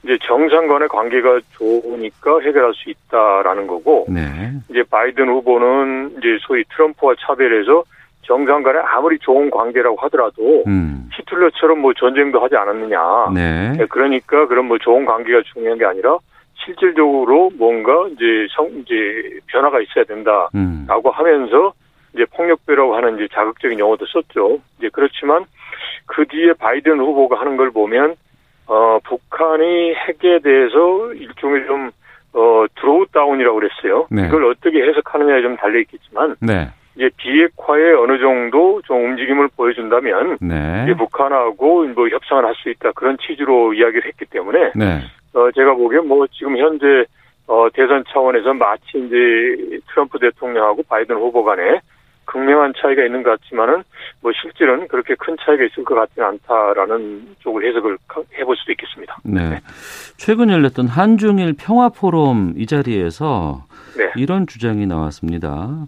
이제 0.03 0.19
정상 0.23 0.67
간의 0.67 0.89
관계가 0.89 1.41
좋으니까 1.53 2.41
해결할 2.41 2.73
수 2.75 2.89
있다라는 2.89 3.67
거고 3.67 4.07
네. 4.09 4.53
이제 4.71 4.83
바이든 4.91 5.29
후보는 5.29 6.17
이제 6.19 6.39
소위 6.41 6.65
트럼프와 6.75 7.15
차별해서 7.21 7.85
정상 8.23 8.63
간에 8.63 8.79
아무리 8.79 9.19
좋은 9.19 9.51
관계라고 9.51 9.97
하더라도 10.03 10.65
음. 10.67 11.09
히틀러처럼 11.13 11.81
뭐 11.81 11.93
전쟁도 11.93 12.41
하지 12.41 12.57
않았느냐. 12.57 13.31
네. 13.35 13.73
네 13.77 13.87
그러니까 13.87 14.47
그런 14.47 14.67
뭐 14.67 14.79
좋은 14.79 15.05
관계가 15.05 15.43
중요한 15.53 15.79
게 15.79 15.85
아니라 15.85 16.17
실질적으로 16.65 17.51
뭔가 17.59 17.93
이제 18.13 18.47
성 18.51 18.67
이제 18.81 19.39
변화가 19.47 19.81
있어야 19.81 20.05
된다라고 20.05 20.51
음. 20.55 20.87
하면서 21.13 21.73
이제 22.15 22.25
폭력배라고 22.35 22.95
하는 22.95 23.17
이제 23.17 23.29
자극적인 23.33 23.79
용어도 23.79 24.07
썼죠. 24.07 24.61
이제 24.79 24.89
그렇지만 24.93 25.45
그 26.07 26.27
뒤에 26.27 26.53
바이든 26.55 26.99
후보가 26.99 27.41
하는 27.41 27.57
걸 27.57 27.71
보면 27.71 28.17
어, 28.71 29.01
북한이 29.03 29.95
핵에 29.95 30.39
대해서 30.39 31.13
일종의 31.15 31.67
좀, 31.67 31.91
어, 32.33 32.65
draw 32.77 33.05
down이라고 33.13 33.59
그랬어요. 33.59 34.07
네. 34.13 34.29
이걸 34.29 34.45
어떻게 34.45 34.81
해석하느냐에 34.81 35.43
좀 35.43 35.57
달려 35.57 35.81
있겠지만, 35.81 36.37
네. 36.41 36.69
이제 36.95 37.11
비핵화에 37.17 37.95
어느 37.95 38.21
정도 38.21 38.81
좀 38.83 39.05
움직임을 39.05 39.49
보여준다면, 39.57 40.39
네. 40.41 40.85
이제 40.85 40.95
북한하고 40.95 41.87
뭐 41.89 42.09
협상을 42.09 42.45
할 42.45 42.55
수 42.55 42.71
있다. 42.71 42.93
그런 42.93 43.17
취지로 43.19 43.75
이야기를 43.75 44.05
했기 44.07 44.25
때문에, 44.27 44.71
네. 44.77 45.01
어, 45.35 45.51
제가 45.51 45.75
보기엔 45.75 46.07
뭐 46.07 46.25
지금 46.29 46.57
현재, 46.57 47.05
어, 47.49 47.67
대선 47.75 48.05
차원에서 48.09 48.55
마치 48.55 48.85
이제 48.95 49.81
트럼프 49.91 50.21
대통령하고 50.21 50.85
바이든 50.89 51.17
후보 51.17 51.43
간에 51.43 51.81
극명한 52.31 52.73
차이가 52.81 53.05
있는 53.05 53.23
것 53.25 53.31
같지만은 53.31 53.83
뭐 54.21 54.31
실질은 54.41 54.87
그렇게 54.89 55.17
큰 55.17 55.37
차이가 55.45 55.65
있을 55.65 55.85
것 55.85 55.97
같지는 55.97 56.29
않다라는 56.29 57.37
쪽을 57.41 57.67
해석을 57.69 57.99
해볼 58.39 58.57
수도 58.57 58.73
있겠습니다. 58.73 59.19
네. 59.25 59.61
최근 60.17 60.51
열렸던 60.51 60.87
한중일 60.87 61.55
평화 61.59 61.89
포럼 61.89 62.55
이 62.57 62.67
자리에서 62.67 63.65
네. 63.97 64.13
이런 64.15 64.47
주장이 64.47 64.87
나왔습니다. 64.87 65.87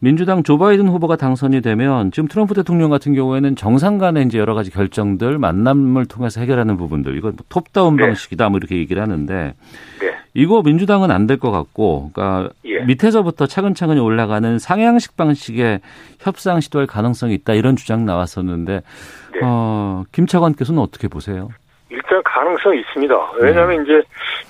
민주당 0.00 0.42
조 0.42 0.56
바이든 0.58 0.88
후보가 0.88 1.16
당선이 1.16 1.60
되면 1.60 2.10
지금 2.10 2.26
트럼프 2.28 2.54
대통령 2.54 2.88
같은 2.90 3.14
경우에는 3.14 3.54
정상 3.56 3.98
간의 3.98 4.24
이제 4.26 4.38
여러 4.38 4.54
가지 4.54 4.70
결정들 4.70 5.38
만남을 5.38 6.06
통해서 6.06 6.40
해결하는 6.40 6.76
부분들 6.78 7.16
이건 7.18 7.32
뭐 7.36 7.44
톱다운 7.48 7.96
네. 7.96 8.04
방식이다 8.06 8.48
뭐 8.48 8.56
이렇게 8.58 8.76
얘기를 8.76 9.02
하는데 9.02 9.54
네. 10.00 10.10
이거 10.32 10.62
민주당은 10.62 11.10
안 11.10 11.26
될 11.26 11.38
것 11.38 11.50
같고 11.50 12.10
그러니까 12.14 12.50
예. 12.64 12.84
밑에서부터 12.84 13.46
차근차근 13.46 13.98
올라가는 13.98 14.58
상향식 14.58 15.16
방식의 15.16 15.80
협상 16.20 16.60
시도할 16.60 16.86
가능성이 16.86 17.34
있다 17.34 17.52
이런 17.54 17.76
주장 17.76 18.06
나왔었는데 18.06 18.72
네. 18.74 19.40
어, 19.42 20.04
김 20.12 20.26
차관께서는 20.26 20.80
어떻게 20.80 21.08
보세요? 21.08 21.50
일단 22.10 22.22
가능성이 22.24 22.80
있습니다. 22.80 23.32
왜냐하면 23.38 23.84
네. 23.84 23.84
이제 23.84 24.02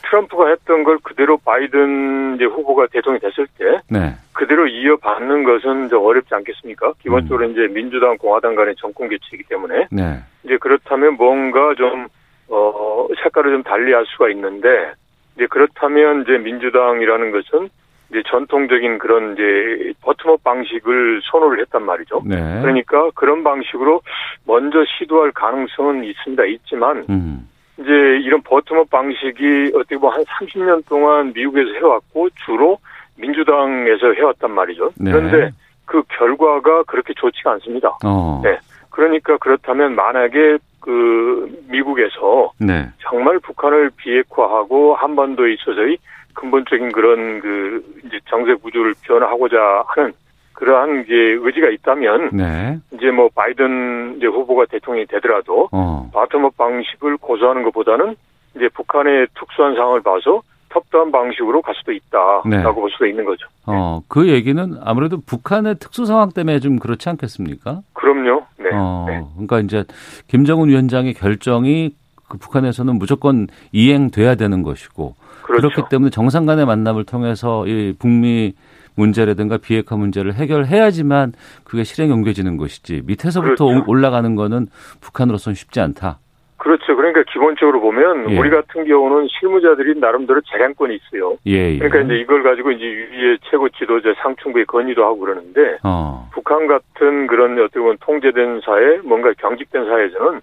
트럼프가 0.02 0.48
했던 0.48 0.82
걸 0.82 0.98
그대로 1.02 1.36
바이든 1.36 2.36
이제 2.36 2.46
후보가 2.46 2.86
대통령이 2.90 3.20
됐을 3.20 3.46
때 3.58 3.78
네. 3.90 4.14
그대로 4.32 4.66
이어받는 4.66 5.44
것은 5.44 5.90
좀 5.90 6.02
어렵지 6.02 6.34
않겠습니까? 6.34 6.94
기본적으로 7.02 7.44
음. 7.46 7.52
이제 7.52 7.68
민주당 7.68 8.16
공화당 8.16 8.54
간의 8.54 8.76
정권 8.76 9.10
교체이기 9.10 9.44
때문에 9.46 9.88
네. 9.90 10.20
이제 10.44 10.56
그렇다면 10.56 11.14
뭔가 11.14 11.74
좀 11.74 12.08
어, 12.48 13.06
색깔을 13.22 13.52
좀 13.52 13.62
달리할 13.62 14.06
수가 14.06 14.30
있는데 14.30 14.92
이제 15.36 15.46
그렇다면 15.46 16.22
이제 16.22 16.38
민주당이라는 16.38 17.30
것은 17.30 17.68
이제 18.10 18.22
전통적인 18.28 18.98
그런 18.98 19.34
이제 19.34 19.92
버트업 20.02 20.42
방식을 20.42 21.20
선호를 21.30 21.60
했단 21.60 21.84
말이죠. 21.84 22.22
네. 22.24 22.36
그러니까 22.60 23.10
그런 23.14 23.44
방식으로 23.44 24.02
먼저 24.44 24.84
시도할 24.98 25.30
가능성은 25.32 26.04
있습니다. 26.04 26.44
있지만 26.46 27.06
음. 27.08 27.48
이제 27.78 27.90
이런 28.22 28.42
버트업 28.42 28.90
방식이 28.90 29.72
어떻게 29.74 29.96
보면 29.96 30.16
한 30.16 30.24
30년 30.24 30.86
동안 30.88 31.32
미국에서 31.32 31.70
해왔고 31.72 32.28
주로 32.44 32.78
민주당에서 33.16 34.12
해왔단 34.12 34.50
말이죠. 34.50 34.90
네. 34.96 35.12
그런데 35.12 35.50
그 35.84 36.02
결과가 36.08 36.82
그렇게 36.84 37.14
좋지가 37.14 37.52
않습니다. 37.52 37.96
어. 38.04 38.40
네. 38.42 38.58
그러니까 38.90 39.36
그렇다면 39.38 39.94
만약에 39.94 40.58
그 40.80 41.48
미국에서 41.68 42.52
네. 42.58 42.88
정말 42.98 43.38
북한을 43.38 43.90
비핵화하고 43.96 44.94
한반도에 44.94 45.52
있어서의 45.54 45.98
근본적인 46.40 46.92
그런 46.92 47.40
그 47.40 47.84
이제 48.06 48.18
정세 48.28 48.54
구조를 48.54 48.94
변화하고자 49.02 49.84
하는 49.88 50.12
그러한 50.54 51.04
이제 51.04 51.14
의지가 51.14 51.68
있다면 51.68 52.30
네. 52.32 52.78
이제 52.92 53.10
뭐 53.10 53.28
바이든 53.34 54.16
이제 54.16 54.26
후보가 54.26 54.66
대통령이 54.70 55.06
되더라도 55.06 55.68
어. 55.70 56.10
bottom-up 56.12 56.56
방식을 56.56 57.18
고수하는 57.18 57.62
것보다는 57.64 58.16
이제 58.56 58.68
북한의 58.74 59.28
특수한 59.38 59.74
상황을 59.74 60.02
봐서 60.02 60.42
top-down 60.70 61.10
방식으로 61.10 61.62
갈 61.62 61.74
수도 61.74 61.92
있다라고 61.92 62.48
네. 62.48 62.62
볼 62.62 62.90
수도 62.90 63.06
있는 63.06 63.24
거죠. 63.24 63.46
어, 63.66 64.00
그 64.08 64.28
얘기는 64.28 64.76
아무래도 64.82 65.18
북한의 65.20 65.76
특수 65.78 66.06
상황 66.06 66.30
때문에 66.30 66.60
좀 66.60 66.78
그렇지 66.78 67.08
않겠습니까? 67.08 67.80
그럼요. 67.92 68.44
네. 68.58 68.70
어, 68.72 69.04
네. 69.08 69.20
그러니까 69.34 69.60
이제 69.60 69.84
김정은 70.28 70.68
위원장의 70.68 71.14
결정이 71.14 71.90
그 72.28 72.38
북한에서는 72.38 72.98
무조건 72.98 73.48
이행돼야 73.72 74.36
되는 74.36 74.62
것이고 74.62 75.14
그렇죠. 75.42 75.68
그렇기 75.68 75.88
때문에 75.90 76.10
정상 76.10 76.46
간의 76.46 76.66
만남을 76.66 77.04
통해서 77.04 77.66
이 77.66 77.94
북미 77.98 78.54
문제라든가 78.96 79.56
비핵화 79.56 79.96
문제를 79.96 80.34
해결해야지만 80.34 81.32
그게 81.64 81.84
실행에 81.84 82.12
옮겨지는 82.12 82.56
것이지 82.56 83.02
밑에서부터 83.06 83.66
그렇죠. 83.66 83.84
올라가는 83.86 84.34
거는 84.34 84.66
북한으로서는 85.00 85.54
쉽지 85.54 85.80
않다. 85.80 86.18
그렇죠. 86.60 86.94
그러니까 86.94 87.22
기본적으로 87.32 87.80
보면 87.80 88.30
예. 88.32 88.38
우리 88.38 88.50
같은 88.50 88.84
경우는 88.84 89.28
실무자들이 89.30 89.98
나름대로 89.98 90.42
재량권이 90.42 90.94
있어요. 90.94 91.38
예, 91.46 91.72
예. 91.72 91.78
그러니까 91.78 92.00
이제 92.00 92.20
이걸 92.20 92.42
가지고 92.42 92.70
이제 92.72 92.84
위의 92.84 93.38
최고 93.50 93.70
지도자 93.70 94.12
상층부에 94.22 94.64
건의도 94.64 95.02
하고 95.02 95.20
그러는데 95.20 95.78
어. 95.82 96.28
북한 96.34 96.66
같은 96.66 97.26
그런 97.28 97.58
어떻게 97.58 97.80
보면 97.80 97.96
통제된 98.00 98.60
사회, 98.62 98.98
뭔가 98.98 99.32
경직된 99.38 99.86
사회에서는 99.86 100.40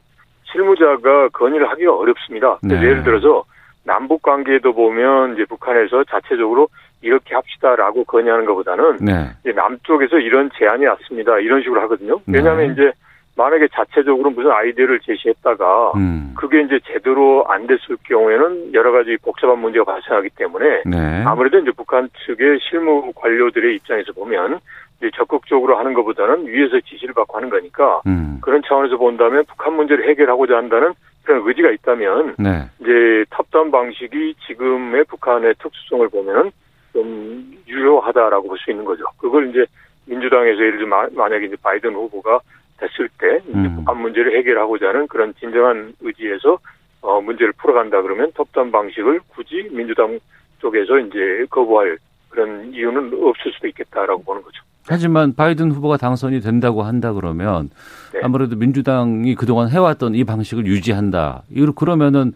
실무자가 0.52 1.30
건의를 1.30 1.70
하기가 1.70 1.96
어렵습니다. 1.96 2.58
네. 2.64 2.76
예를 2.78 3.04
들어서 3.04 3.44
남북 3.88 4.22
관계에도 4.22 4.74
보면 4.74 5.34
이제 5.34 5.46
북한에서 5.46 6.04
자체적으로 6.04 6.68
이렇게 7.02 7.34
합시다라고 7.34 8.04
건의하는 8.04 8.46
것보다는 8.46 8.98
네. 8.98 9.30
이제 9.42 9.54
남쪽에서 9.54 10.18
이런 10.20 10.50
제안이 10.58 10.86
왔습니다. 10.86 11.40
이런 11.40 11.62
식으로 11.62 11.82
하거든요. 11.82 12.20
왜냐하면 12.28 12.68
네. 12.68 12.74
이제 12.74 12.92
만약에 13.38 13.68
자체적으로 13.72 14.32
무슨 14.32 14.52
아이디어를 14.52 15.00
제시했다가 15.00 15.92
음. 15.96 16.34
그게 16.36 16.62
이제 16.62 16.80
제대로 16.86 17.46
안 17.48 17.66
됐을 17.68 17.96
경우에는 18.04 18.74
여러 18.74 18.92
가지 18.92 19.16
복잡한 19.22 19.60
문제가 19.60 19.86
발생하기 19.86 20.30
때문에 20.36 20.82
네. 20.86 21.24
아무래도 21.24 21.60
이제 21.60 21.72
북한 21.72 22.10
측의 22.26 22.60
실무 22.68 23.14
관료들의 23.16 23.76
입장에서 23.76 24.12
보면 24.14 24.60
이제 24.98 25.12
적극적으로 25.16 25.78
하는 25.78 25.94
것보다는 25.94 26.48
위에서 26.48 26.80
지시를 26.82 27.14
받고 27.14 27.38
하는 27.38 27.50
거니까 27.50 28.02
음. 28.08 28.40
그런 28.42 28.62
차원에서 28.68 28.98
본다면 28.98 29.46
북한 29.48 29.74
문제를 29.74 30.10
해결하고자 30.10 30.58
한다는 30.58 30.94
그런 31.28 31.46
의지가 31.46 31.72
있다면 31.72 32.36
네. 32.40 32.70
이제 32.80 33.26
top-down 33.30 33.70
방식이 33.70 34.36
지금의 34.48 35.04
북한의 35.04 35.56
특수성을 35.60 36.08
보면은 36.08 36.52
좀 36.94 37.54
유효하다라고 37.68 38.48
볼 38.48 38.58
수 38.58 38.72
있는 38.72 38.86
거죠. 38.86 39.04
그걸 39.18 39.50
이제 39.50 39.66
민주당에서 40.06 40.58
예를 40.58 40.78
들어 40.78 41.10
만약에 41.12 41.48
이제 41.48 41.58
바이든 41.62 41.94
후보가 41.94 42.40
됐을 42.78 43.10
때 43.20 43.42
음. 43.54 43.76
북한 43.76 44.02
문제를 44.02 44.38
해결하고자 44.38 44.88
하는 44.88 45.08
그런 45.08 45.34
진정한 45.38 45.94
의지에서 46.00 46.60
어 47.02 47.20
문제를 47.20 47.52
풀어간다 47.58 48.02
그러면 48.02 48.32
top-down 48.34 48.72
방식을 48.72 49.20
굳이 49.28 49.68
민주당 49.70 50.18
쪽에서 50.60 50.98
이제 51.00 51.46
거부할 51.50 51.98
그런 52.30 52.74
이유는 52.74 53.12
없을 53.22 53.52
수도 53.52 53.68
있겠다라고 53.68 54.24
보는 54.24 54.42
거죠. 54.44 54.64
하지만 54.90 55.36
바이든 55.36 55.72
후보가 55.72 55.98
당선이 55.98 56.42
된다고 56.42 56.84
한다 56.84 57.14
그러면 57.14 57.70
네. 58.14 58.22
아무래도 58.24 58.56
민주당이 58.56 59.36
그동안 59.36 59.70
해왔던 59.70 60.16
이 60.16 60.24
방식을 60.24 60.66
유지한다. 60.66 61.44
이거 61.50 61.72
그러면은 61.74 62.34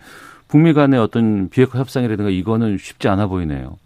북미 0.47 0.73
간의 0.73 0.99
어떤 0.99 1.49
비핵화 1.49 1.79
협상이라든가 1.79 2.29
이거는 2.29 2.77
쉽지 2.77 3.07
않아 3.07 3.27
보이네요. 3.27 3.77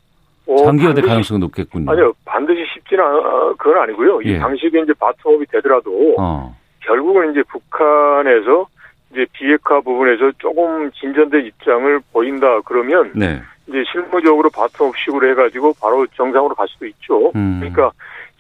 어, 0.48 0.58
장기화될 0.64 1.06
가능성이 1.06 1.40
높겠군요. 1.40 1.92
아니요, 1.92 2.14
반드시 2.26 2.64
쉽지는 2.74 3.04
않, 3.04 3.56
그건 3.58 3.84
아니고요. 3.84 4.22
이 4.22 4.34
예. 4.34 4.40
방식이 4.40 4.68
이제 4.68 4.94
바텀업이 4.94 5.50
되더라도 5.52 6.16
어. 6.20 6.56
결국은 6.82 7.32
이제 7.32 7.44
북한에서 7.44 8.68
이제 9.12 9.26
비핵화 9.34 9.80
부분에서 9.82 10.32
조금 10.38 10.92
진전된 10.92 11.46
입장을 11.46 12.00
보인다 12.12 12.60
그러면 12.66 13.12
네. 13.16 13.42
이제 13.68 13.84
실무적으로 13.92 14.50
바텀업식으로 14.50 15.30
해가지고 15.32 15.74
바로 15.82 16.06
정상으로 16.16 16.54
갈 16.54 16.68
수도 16.68 16.86
있죠. 16.88 17.32
음. 17.36 17.60
그러니까 17.60 17.92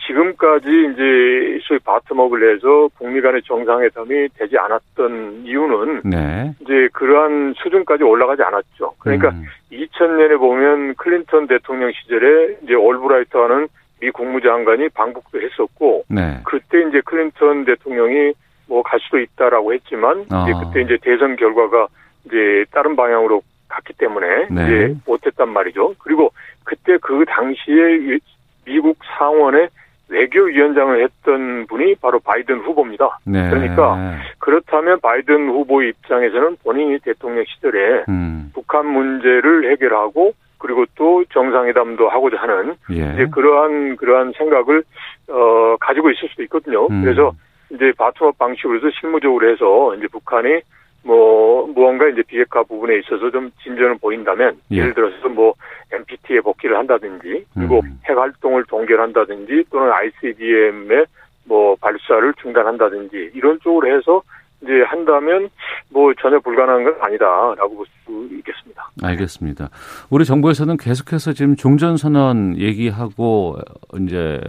지금까지 0.07 0.67
이제 0.67 1.59
소위 1.63 1.79
bottom-up을 1.79 2.55
해서 2.55 2.89
북미 2.97 3.21
간의 3.21 3.41
정상회담이 3.43 4.29
되지 4.37 4.57
않았던 4.57 5.43
이유는 5.45 6.01
네. 6.05 6.53
이제 6.61 6.89
그러한 6.93 7.53
수준까지 7.57 8.03
올라가지 8.03 8.43
않았죠. 8.43 8.93
그러니까 8.99 9.29
음. 9.29 9.43
2000년에 9.71 10.37
보면 10.37 10.95
클린턴 10.95 11.47
대통령 11.47 11.91
시절에 11.91 12.57
이제 12.63 12.73
올브라이트라는 12.73 13.67
미 14.01 14.11
국무장관이 14.11 14.89
방북도 14.89 15.41
했었고 15.41 16.05
네. 16.09 16.41
그때 16.45 16.81
이제 16.87 17.01
클린턴 17.05 17.65
대통령이 17.65 18.33
뭐 18.67 18.83
갈 18.83 18.99
수도 18.99 19.19
있다라고 19.19 19.73
했지만 19.73 20.25
아. 20.31 20.45
이제 20.47 20.53
그때 20.63 20.81
이제 20.81 20.97
대선 21.01 21.35
결과가 21.35 21.87
이제 22.25 22.65
다른 22.71 22.95
방향으로 22.95 23.41
갔기 23.67 23.93
때문에 23.93 24.47
네. 24.49 24.65
이제 24.65 24.95
못했단 25.05 25.49
말이죠. 25.49 25.95
그리고 25.99 26.31
그때 26.63 26.97
그 27.01 27.25
당시에 27.27 28.19
미국 28.65 28.97
상원의 29.17 29.69
외교위원장을 30.09 31.03
했던 31.03 31.65
분이 31.67 31.95
바로 31.95 32.19
바이든 32.19 32.59
후보입니다. 32.59 33.19
네. 33.25 33.49
그러니까 33.49 34.19
그렇다면 34.39 34.99
바이든 35.01 35.49
후보 35.49 35.81
입장에서는 35.81 36.57
본인이 36.63 36.99
대통령 36.99 37.43
시절에 37.45 38.03
음. 38.09 38.51
북한 38.53 38.85
문제를 38.85 39.71
해결하고 39.71 40.33
그리고 40.57 40.85
또 40.95 41.23
정상회담도 41.25 42.09
하고자 42.09 42.37
하는 42.37 42.75
예. 42.91 43.13
이제 43.13 43.25
그러한 43.31 43.97
그러한 43.97 44.33
생각을 44.37 44.83
어 45.27 45.75
가지고 45.79 46.09
있을 46.11 46.29
수도 46.29 46.43
있거든요. 46.43 46.87
음. 46.87 47.03
그래서 47.03 47.33
이제 47.71 47.91
바투업 47.97 48.37
방식으로 48.37 48.77
해서 48.77 48.89
실무적으로 48.99 49.49
해서 49.49 49.95
이제 49.95 50.07
북한이 50.07 50.61
뭐 51.05 51.67
무언가 51.67 52.07
이제 52.07 52.23
비핵화 52.23 52.63
부분에 52.63 52.97
있어서 52.99 53.29
좀 53.29 53.51
진전을 53.63 53.99
보인다면 53.99 54.57
예. 54.71 54.83
를 54.83 54.93
들어서 54.93 55.29
뭐 55.29 55.53
NPT에 55.91 56.41
복귀를 56.41 56.77
한다든지 56.77 57.45
그리고 57.53 57.81
음. 57.81 57.99
핵 58.05 58.17
활동을 58.17 58.65
동결한다든지 58.65 59.65
또는 59.71 59.91
ICBM의 59.91 61.05
뭐 61.45 61.75
발사를 61.75 62.33
중단한다든지 62.41 63.31
이런 63.35 63.59
쪽으로 63.61 63.95
해서 63.95 64.21
이제 64.61 64.81
한다면 64.87 65.49
뭐 65.89 66.11
전혀 66.19 66.39
불가능한 66.39 66.83
건 66.83 66.95
아니다라고 67.01 67.75
볼 67.75 67.85
수 68.05 68.29
있겠습니다. 68.31 68.89
알겠습니다. 69.03 69.69
우리 70.09 70.23
정부에서는 70.25 70.77
계속해서 70.77 71.33
지금 71.33 71.55
종전 71.55 71.97
선언 71.97 72.57
얘기하고 72.57 73.57
이제 73.99 74.39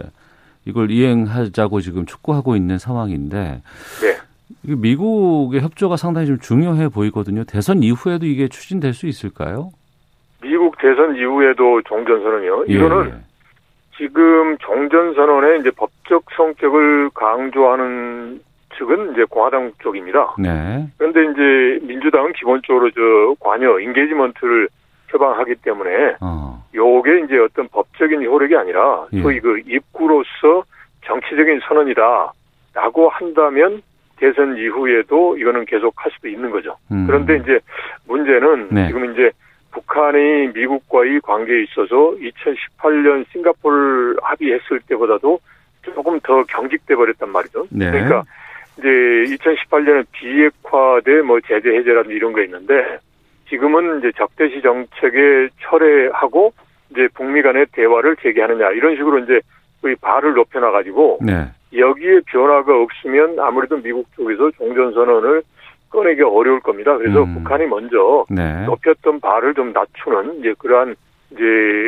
이걸 0.65 0.91
이행하자고 0.91 1.81
지금 1.81 2.05
촉구하고 2.05 2.55
있는 2.55 2.77
상황인데 2.77 3.61
네. 4.01 4.17
미국의 4.75 5.61
협조가 5.61 5.95
상당히 5.95 6.27
좀 6.27 6.39
중요해 6.39 6.89
보이거든요. 6.89 7.43
대선 7.45 7.83
이후에도 7.83 8.25
이게 8.25 8.47
추진될 8.47 8.93
수 8.93 9.07
있을까요? 9.07 9.71
미국 10.41 10.77
대선 10.77 11.15
이후에도 11.15 11.81
종전선언이요. 11.83 12.65
예, 12.69 12.73
이거는 12.73 13.09
예. 13.09 13.13
지금 13.97 14.57
종전선언의 14.59 15.61
이제 15.61 15.71
법적 15.71 16.25
성격을 16.35 17.09
강조하는 17.13 18.41
측은 18.77 19.13
이제 19.13 19.23
공화당 19.23 19.71
쪽입니다. 19.81 20.35
네. 20.37 20.87
그런데 20.97 21.23
이제 21.31 21.85
민주당은 21.85 22.33
기본적으로 22.33 22.91
저 22.91 23.35
관여, 23.39 23.79
인게이지먼트를 23.79 24.69
표방하기 25.09 25.55
때문에 25.63 26.17
어. 26.21 26.63
요게 26.75 27.21
이제 27.25 27.39
어떤 27.39 27.67
법적인 27.69 28.23
효력이 28.23 28.55
아니라 28.55 29.07
예. 29.13 29.21
소위 29.21 29.39
그 29.39 29.59
입구로서 29.65 30.63
정치적인 31.05 31.61
선언이다라고 31.67 33.09
한다면 33.09 33.81
대선 34.17 34.57
이후에도 34.57 35.37
이거는 35.37 35.65
계속 35.65 35.93
할 35.97 36.11
수도 36.11 36.27
있는 36.27 36.49
거죠. 36.51 36.75
음. 36.91 37.05
그런데 37.07 37.37
이제 37.37 37.59
문제는 38.07 38.67
네. 38.71 38.87
지금 38.87 39.11
이제 39.13 39.31
북한이 39.71 40.49
미국과의 40.53 41.21
관계에 41.21 41.63
있어서 41.63 42.15
2018년 42.19 43.25
싱가포르 43.31 44.17
합의했을 44.21 44.79
때보다도 44.87 45.39
조금 45.83 46.19
더 46.21 46.43
경직돼 46.43 46.95
버렸단 46.95 47.29
말이죠. 47.29 47.67
네. 47.69 47.91
그러니까 47.91 48.23
이제 48.77 48.87
2018년에 49.35 50.05
비핵화돼 50.11 51.21
뭐 51.21 51.39
제재 51.41 51.69
해제라든지 51.69 52.15
이런 52.15 52.33
거 52.33 52.41
있는데 52.43 52.99
지금은 53.49 53.99
이제 53.99 54.11
적대시 54.17 54.61
정책에 54.61 55.49
철회하고 55.61 56.53
이제 56.91 57.07
북미 57.13 57.41
간의 57.41 57.67
대화를 57.71 58.15
재개하느냐 58.17 58.71
이런 58.71 58.95
식으로 58.95 59.19
이제 59.19 59.39
거의 59.81 59.95
발을 59.95 60.33
높여놔 60.33 60.71
가지고 60.71 61.19
네. 61.21 61.45
여기에 61.75 62.21
변화가 62.27 62.81
없으면 62.81 63.39
아무래도 63.39 63.77
미국 63.77 64.07
쪽에서 64.15 64.51
종전선언을 64.51 65.43
꺼내기 65.89 66.21
어려울 66.21 66.59
겁니다. 66.59 66.97
그래서 66.97 67.23
음. 67.23 67.35
북한이 67.35 67.65
먼저 67.67 68.25
네. 68.29 68.65
높였던 68.65 69.19
발을 69.19 69.53
좀 69.53 69.71
낮추는 69.73 70.39
이제 70.39 70.53
그러한 70.57 70.95
이제 71.31 71.43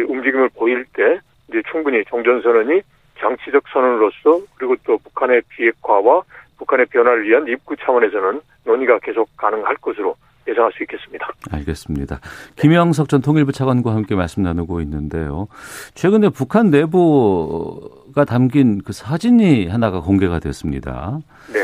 움직임을 0.07 0.49
보일 0.55 0.85
때 0.93 1.19
이제 1.49 1.61
충분히 1.71 2.03
종전선언이 2.05 2.81
정치적 3.19 3.63
선언으로서 3.71 4.45
그리고 4.55 4.75
또 4.85 4.97
북한의 4.97 5.41
비핵화와 5.49 6.21
북한의 6.57 6.87
변화를 6.87 7.27
위한 7.27 7.47
입구 7.47 7.75
차원에서는 7.77 8.41
논의가 8.65 8.99
계속 8.99 9.29
가능할 9.37 9.75
것으로 9.77 10.15
예상할 10.47 10.71
수 10.73 10.83
있겠습니다. 10.83 11.29
알겠습니다. 11.51 12.19
김영석 12.55 13.07
전 13.09 13.21
통일부 13.21 13.51
차관과 13.51 13.93
함께 13.93 14.15
말씀 14.15 14.43
나누고 14.43 14.81
있는데요. 14.81 15.47
최근에 15.93 16.29
북한 16.29 16.71
내부 16.71 17.79
가 18.19 18.25
담긴 18.25 18.81
그 18.83 18.91
사진이 18.91 19.67
하나가 19.67 20.01
공개가 20.01 20.39
됐습니다. 20.39 21.19
네. 21.53 21.61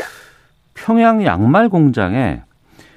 평양 0.72 1.22
양말 1.22 1.68
공장에 1.68 2.40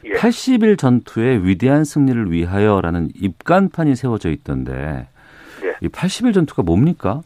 예. 0.05 0.09
80일 0.13 0.77
전투의 0.77 1.45
위대한 1.45 1.83
승리를 1.83 2.31
위하여라는 2.31 3.09
입간판이 3.15 3.97
세워져 3.97 4.29
있던데 4.29 5.07
예. 5.65 5.75
이 5.81 5.89
80일 5.89 6.33
전투가 6.33 6.63
뭡니까? 6.63 7.21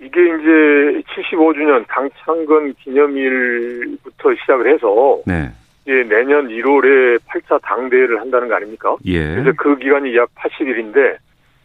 이게 0.00 0.20
이제 0.20 1.02
75주년 1.14 1.86
당창건 1.86 2.74
기념일부터 2.80 4.34
시작을 4.40 4.74
해서 4.74 5.20
네. 5.24 5.52
이제 5.82 6.02
내년 6.08 6.48
1월에 6.48 7.20
8차 7.20 7.62
당대회를 7.62 8.20
한다는 8.20 8.48
거 8.48 8.56
아닙니까? 8.56 8.96
예. 9.04 9.36
그래서 9.36 9.52
그 9.56 9.78
기간이 9.78 10.16
약 10.16 10.28
80일인데 10.34 11.18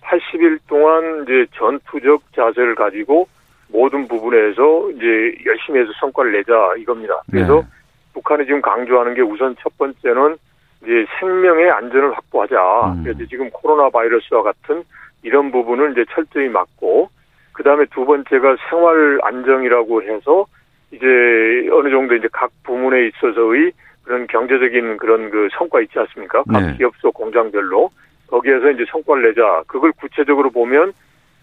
80일 0.03 0.59
동안 0.67 1.23
이제 1.23 1.47
전투적 1.55 2.21
자세를 2.35 2.75
가지고 2.75 3.27
모든 3.69 4.07
부분에서 4.07 4.91
이제 4.91 5.35
열심히 5.45 5.79
해서 5.79 5.91
성과를 5.99 6.31
내자 6.31 6.73
이겁니다. 6.77 7.21
그래서 7.29 7.61
네. 7.61 7.67
북한이 8.13 8.45
지금 8.45 8.61
강조하는 8.61 9.13
게 9.13 9.21
우선 9.21 9.55
첫 9.59 9.77
번째는 9.77 10.37
이제 10.83 11.05
생명의 11.19 11.69
안전을 11.71 12.15
확보하자. 12.15 12.93
음. 12.93 13.03
그래서 13.03 13.25
지금 13.25 13.49
코로나 13.51 13.89
바이러스와 13.89 14.43
같은 14.43 14.83
이런 15.23 15.51
부분을 15.51 15.91
이제 15.91 16.05
철저히 16.13 16.47
막고 16.49 17.09
그 17.51 17.63
다음에 17.63 17.85
두 17.91 18.05
번째가 18.05 18.55
생활 18.69 19.19
안정이라고 19.23 20.03
해서 20.03 20.45
이제 20.91 21.05
어느 21.71 21.89
정도 21.89 22.15
이제 22.15 22.27
각 22.31 22.51
부문에 22.63 23.07
있어서의 23.07 23.71
그런 24.03 24.27
경제적인 24.27 24.97
그런 24.97 25.29
그 25.29 25.49
성과 25.57 25.81
있지 25.81 25.99
않습니까? 25.99 26.43
각 26.43 26.61
네. 26.61 26.77
기업소 26.77 27.11
공장별로 27.11 27.89
거기에서 28.27 28.71
이제 28.71 28.85
성과를 28.89 29.23
내자. 29.23 29.63
그걸 29.67 29.91
구체적으로 29.93 30.49
보면 30.49 30.93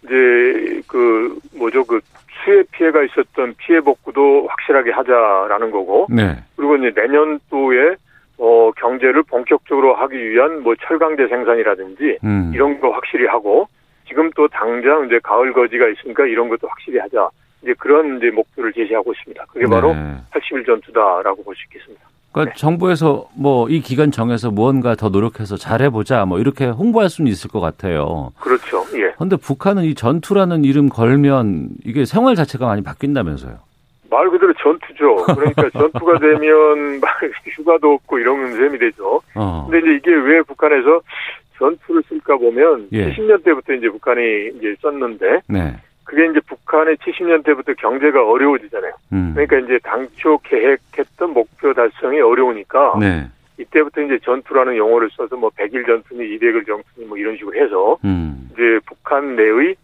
이제 0.04 0.82
그 0.86 1.38
뭐죠 1.56 1.84
그 1.84 2.00
수해 2.44 2.62
피해가 2.72 3.02
있었던 3.04 3.54
피해 3.58 3.80
복구도 3.80 4.46
확실하게 4.48 4.90
하자라는 4.92 5.70
거고. 5.70 6.06
네. 6.10 6.36
그리고 6.56 6.76
이제 6.76 6.92
내년도에 6.94 7.96
어 8.38 8.70
경제를 8.72 9.22
본격적으로 9.22 9.94
하기 9.94 10.16
위한 10.30 10.62
뭐 10.62 10.74
철강제 10.76 11.28
생산이라든지 11.28 12.18
음. 12.24 12.50
이런 12.54 12.80
거 12.80 12.90
확실히 12.90 13.26
하고 13.26 13.68
지금 14.08 14.30
또 14.36 14.48
당장 14.48 15.06
이제 15.06 15.18
가을 15.22 15.52
거지가 15.52 15.88
있으니까 15.88 16.26
이런 16.26 16.48
것도 16.48 16.68
확실히 16.68 16.98
하자. 16.98 17.30
이제 17.62 17.72
그런 17.78 18.18
이제 18.18 18.30
목표를 18.30 18.72
제시하고 18.74 19.12
있습니다. 19.12 19.46
그게 19.48 19.66
바로 19.66 19.94
네. 19.94 20.16
80일 20.32 20.66
전투다라고 20.66 21.42
볼 21.44 21.54
수 21.54 21.62
있겠습니다. 21.64 22.04
그러니까 22.34 22.54
네. 22.54 22.58
정부에서 22.60 23.28
뭐 23.36 23.66
이 23.68 23.80
기간 23.80 24.10
정해서 24.10 24.50
무언가 24.50 24.94
더 24.94 25.08
노력해서 25.08 25.56
잘해보자 25.56 26.24
뭐 26.26 26.38
이렇게 26.38 26.66
홍보할 26.66 27.08
수는 27.08 27.30
있을 27.30 27.50
것 27.50 27.60
같아요. 27.60 28.32
그렇죠. 28.40 28.84
예. 28.94 29.12
그런데 29.14 29.36
북한은 29.36 29.84
이 29.84 29.94
전투라는 29.94 30.64
이름 30.64 30.88
걸면 30.88 31.70
이게 31.84 32.04
생활 32.04 32.34
자체가 32.34 32.66
많이 32.66 32.82
바뀐다면서요. 32.82 33.58
말 34.10 34.30
그대로 34.30 34.52
전투죠. 34.54 35.34
그러니까 35.34 35.70
전투가 35.78 36.18
되면 36.18 37.00
휴가도 37.56 37.92
없고 37.94 38.18
이런 38.18 38.52
셈이 38.54 38.78
되죠. 38.78 39.20
어. 39.34 39.66
근데 39.70 39.78
이제 39.78 39.96
이게 39.96 40.14
왜 40.14 40.42
북한에서 40.42 41.00
전투를 41.58 42.02
쓸까 42.08 42.36
보면 42.36 42.88
예. 42.92 43.12
70년대부터 43.12 43.78
이제 43.78 43.88
북한이 43.88 44.20
이제 44.58 44.74
썼는데 44.82 45.40
네. 45.48 45.76
그게 46.04 46.26
이제 46.26 46.40
북한의 46.40 46.96
70년대부터 46.96 47.76
경제가 47.76 48.28
어려워지잖아요. 48.28 48.92
음. 49.12 49.32
그러니까 49.34 49.58
이제 49.58 49.78
당초 49.82 50.38
계획했던 50.38 51.32
목표 51.32 51.72
달성이 51.72 52.20
어려우니까 52.20 52.98
네. 53.00 53.26
이때부터 53.58 54.02
이제 54.02 54.18
전투라는 54.22 54.76
용어를 54.76 55.08
써서 55.16 55.36
뭐 55.36 55.50
100일 55.50 55.86
전투니 55.86 56.38
200일 56.38 56.66
전투니 56.66 57.06
뭐 57.06 57.16
이런 57.16 57.36
식으로 57.36 57.56
해서 57.56 57.98
음. 58.04 58.50
이제 58.52 58.78
북한 58.86 59.36
내의 59.36 59.76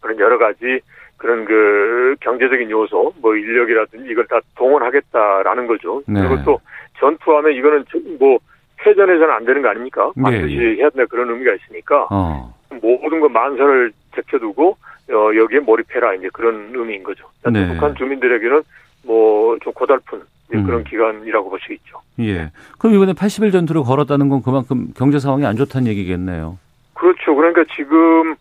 그런 0.00 0.18
여러 0.18 0.38
가지 0.38 0.80
그런 1.16 1.44
그 1.44 2.14
경제적인 2.20 2.70
요소, 2.70 3.14
뭐 3.20 3.34
인력이라든지 3.34 4.10
이걸 4.10 4.26
다 4.26 4.38
동원하겠다라는 4.56 5.66
거죠. 5.66 6.02
네. 6.06 6.20
그리고 6.20 6.42
또 6.44 6.60
전투하면 6.98 7.52
이거는 7.52 7.84
뭐 8.18 8.38
패전해서는 8.78 9.30
안 9.30 9.44
되는 9.44 9.62
거 9.62 9.68
아닙니까? 9.68 10.12
네, 10.16 10.22
반드시 10.22 10.56
네. 10.56 10.76
해야 10.76 10.90
된다 10.90 11.06
그런 11.08 11.30
의미가 11.30 11.54
있으니까 11.54 12.08
어. 12.10 12.54
모든 12.82 13.20
거 13.20 13.28
만선을 13.28 13.92
제껴두고 14.14 14.76
어, 15.10 15.30
여기에 15.36 15.60
몰입해라 15.60 16.14
이제 16.14 16.28
그런 16.32 16.70
의미인 16.74 17.02
거죠. 17.02 17.26
네. 17.50 17.68
북한 17.68 17.94
주민들에게는 17.94 18.62
뭐 19.04 19.56
좀 19.62 19.72
고달픈 19.72 20.20
음. 20.54 20.64
그런 20.66 20.84
기간이라고 20.84 21.48
볼 21.50 21.58
수 21.60 21.72
있죠. 21.74 22.00
예. 22.20 22.50
그럼 22.78 22.94
이번에 22.94 23.12
80일 23.12 23.52
전투를 23.52 23.82
걸었다는 23.82 24.28
건 24.28 24.42
그만큼 24.42 24.88
경제 24.96 25.18
상황이 25.18 25.44
안 25.46 25.56
좋다는 25.56 25.86
얘기겠네요. 25.88 26.58
그렇죠. 26.94 27.34
그러니까 27.34 27.64
지금 27.74 28.34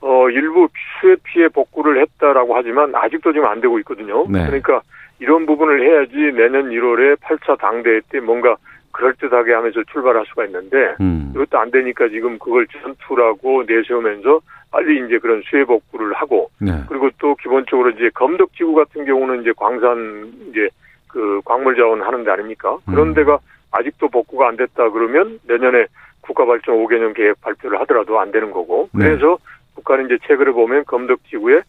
어 0.00 0.28
일부 0.30 0.68
수해 1.00 1.16
피해 1.24 1.48
복구를 1.48 2.00
했다라고 2.02 2.54
하지만 2.56 2.94
아직도 2.94 3.32
지금 3.32 3.46
안 3.46 3.60
되고 3.60 3.78
있거든요. 3.80 4.26
네. 4.28 4.44
그러니까 4.46 4.80
이런 5.18 5.46
부분을 5.46 5.82
해야지 5.82 6.14
내년 6.36 6.70
1월에 6.70 7.16
8차 7.20 7.58
당대회 7.58 8.00
때 8.10 8.20
뭔가 8.20 8.56
그럴듯하게 8.96 9.52
하면서 9.52 9.82
출발할 9.92 10.24
수가 10.26 10.46
있는데 10.46 10.94
음. 11.00 11.32
이것도 11.34 11.58
안 11.58 11.70
되니까 11.70 12.08
지금 12.08 12.38
그걸 12.38 12.66
전투라고 12.66 13.64
내세우면서 13.66 14.40
빨리 14.70 15.04
이제 15.06 15.18
그런 15.18 15.42
수해 15.44 15.64
복구를 15.64 16.14
하고 16.14 16.50
네. 16.60 16.72
그리고 16.88 17.10
또 17.18 17.34
기본적으로 17.36 17.90
이제 17.90 18.10
검덕지구 18.14 18.74
같은 18.74 19.04
경우는 19.04 19.42
이제 19.42 19.52
광산 19.56 20.32
이제 20.48 20.68
그 21.08 21.40
광물 21.44 21.76
자원 21.76 22.02
하는 22.02 22.24
데 22.24 22.30
아닙니까? 22.30 22.78
그런 22.86 23.08
음. 23.08 23.14
데가 23.14 23.38
아직도 23.70 24.08
복구가 24.08 24.48
안 24.48 24.56
됐다 24.56 24.90
그러면 24.90 25.38
내년에 25.46 25.86
국가발전 26.22 26.76
5개년 26.76 27.14
계획 27.14 27.40
발표를 27.42 27.78
하더라도 27.80 28.18
안 28.18 28.32
되는 28.32 28.50
거고 28.50 28.88
네. 28.92 29.04
그래서 29.04 29.38
북한은 29.74 30.06
이제 30.06 30.18
책을 30.26 30.52
보면 30.52 30.84
검덕지구에 30.86 31.60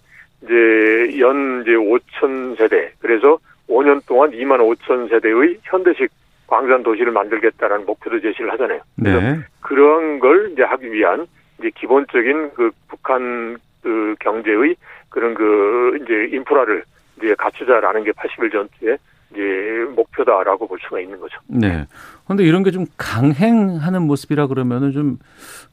이제 0.44 1.20
연 1.20 1.62
이제 1.62 1.72
5천 1.72 2.58
세대 2.58 2.94
그래서 3.00 3.38
5년 3.70 4.06
동안 4.08 4.32
2만 4.32 4.60
5천 4.60 5.10
세대의 5.10 5.60
현대식 5.64 6.10
광산 6.48 6.82
도시를 6.84 7.12
만들겠다라는 7.12 7.86
목표도 7.86 8.22
제시를 8.22 8.52
하잖아요. 8.54 8.80
네. 8.96 9.40
그런 9.62 10.20
걸 10.20 10.52
이제 10.54 10.64
하기 10.64 10.92
위한 10.92 11.28
이제 11.60 11.70
기본적인 11.76 12.52
그 12.56 12.72
북한 12.88 13.58
그 13.84 14.16
경제의 14.20 14.76
그런 15.10 15.34
그 15.34 16.00
이제 16.02 16.36
인프라를 16.36 16.84
이제 17.18 17.36
갖추자라는 17.38 18.04
게 18.04 18.12
80일 18.12 18.52
전투의 18.52 18.98
이제 19.34 19.86
목표다라고 19.96 20.68
볼 20.68 20.80
수가 20.82 21.00
있는 21.02 21.20
거죠. 21.20 21.38
네. 21.48 21.86
그런데 22.26 22.44
이런 22.46 22.64
게 22.64 22.72
좀 22.72 22.86
강행하는 22.98 24.04
모습이라 24.04 24.48
그러면은 24.48 24.92
좀, 24.94 25.18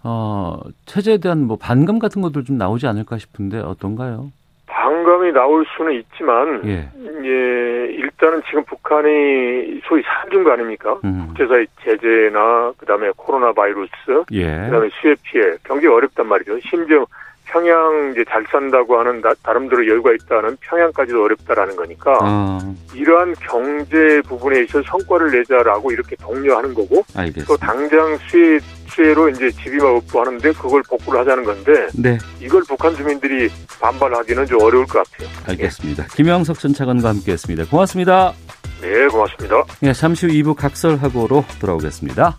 어, 0.03 0.61
체제에 0.87 1.18
대한 1.18 1.47
뭐 1.47 1.57
반감 1.57 1.99
같은 1.99 2.20
것들 2.22 2.45
좀 2.45 2.59
나오지 2.59 2.87
않을까 2.87 3.18
싶은데 3.18 3.59
어떤가요? 3.59 4.33
반감이 4.75 5.33
나올 5.33 5.64
수는 5.77 5.93
있지만, 5.93 6.61
예. 6.66 6.89
예, 7.22 7.93
일단은 7.93 8.43
지금 8.49 8.64
북한이 8.64 9.81
소위 9.85 10.03
산중 10.03 10.43
거 10.43 10.51
아닙니까? 10.51 10.99
음. 11.05 11.27
국제사회 11.29 11.64
제재나 11.85 12.72
그다음에 12.77 13.12
코로나 13.16 13.53
바이러스, 13.53 13.93
예. 14.33 14.45
그다음에 14.45 14.89
수해 15.01 15.14
피해, 15.22 15.45
경기가 15.62 15.95
어렵단 15.95 16.27
말이죠. 16.27 16.59
심지어 16.68 17.07
평양 17.47 18.11
이제 18.12 18.24
잘 18.28 18.45
산다고 18.51 18.99
하는 18.99 19.20
나, 19.20 19.32
나름대로 19.42 19.86
여유가 19.86 20.12
있다는 20.12 20.57
평양까지도 20.61 21.24
어렵다라는 21.24 21.76
거니까 21.76 22.18
어. 22.22 22.74
이러한 22.95 23.34
경제 23.40 24.20
부분에 24.26 24.62
있어 24.62 24.82
성과를 24.82 25.30
내자라고 25.30 25.92
이렇게 25.92 26.16
독려하는 26.16 26.74
거고 26.74 27.05
알겠습니다. 27.14 27.47
또 27.47 27.57
당장 27.57 28.16
수혜 28.28 28.59
수혜로 28.88 29.28
이제 29.30 29.51
집이가 29.51 29.90
없고 29.90 30.20
하는데 30.20 30.53
그걸 30.53 30.82
복구를 30.88 31.20
하자는 31.20 31.45
건데 31.45 31.88
네. 31.95 32.18
이걸 32.40 32.62
북한 32.68 32.95
주민들이 32.95 33.49
반발하기는 33.80 34.47
좀 34.47 34.62
어려울 34.62 34.86
것 34.86 35.05
같아요. 35.05 35.28
알겠습니다. 35.49 36.05
김영석 36.14 36.59
전 36.59 36.72
차관과 36.72 37.09
함께했습니다. 37.09 37.66
고맙습니다. 37.70 38.32
네, 38.80 39.07
고맙습니다. 39.09 39.64
네, 39.80 39.92
잠시 39.92 40.26
후 40.26 40.32
2부 40.32 40.55
각설하고로 40.57 41.45
돌아오겠습니다. 41.61 42.36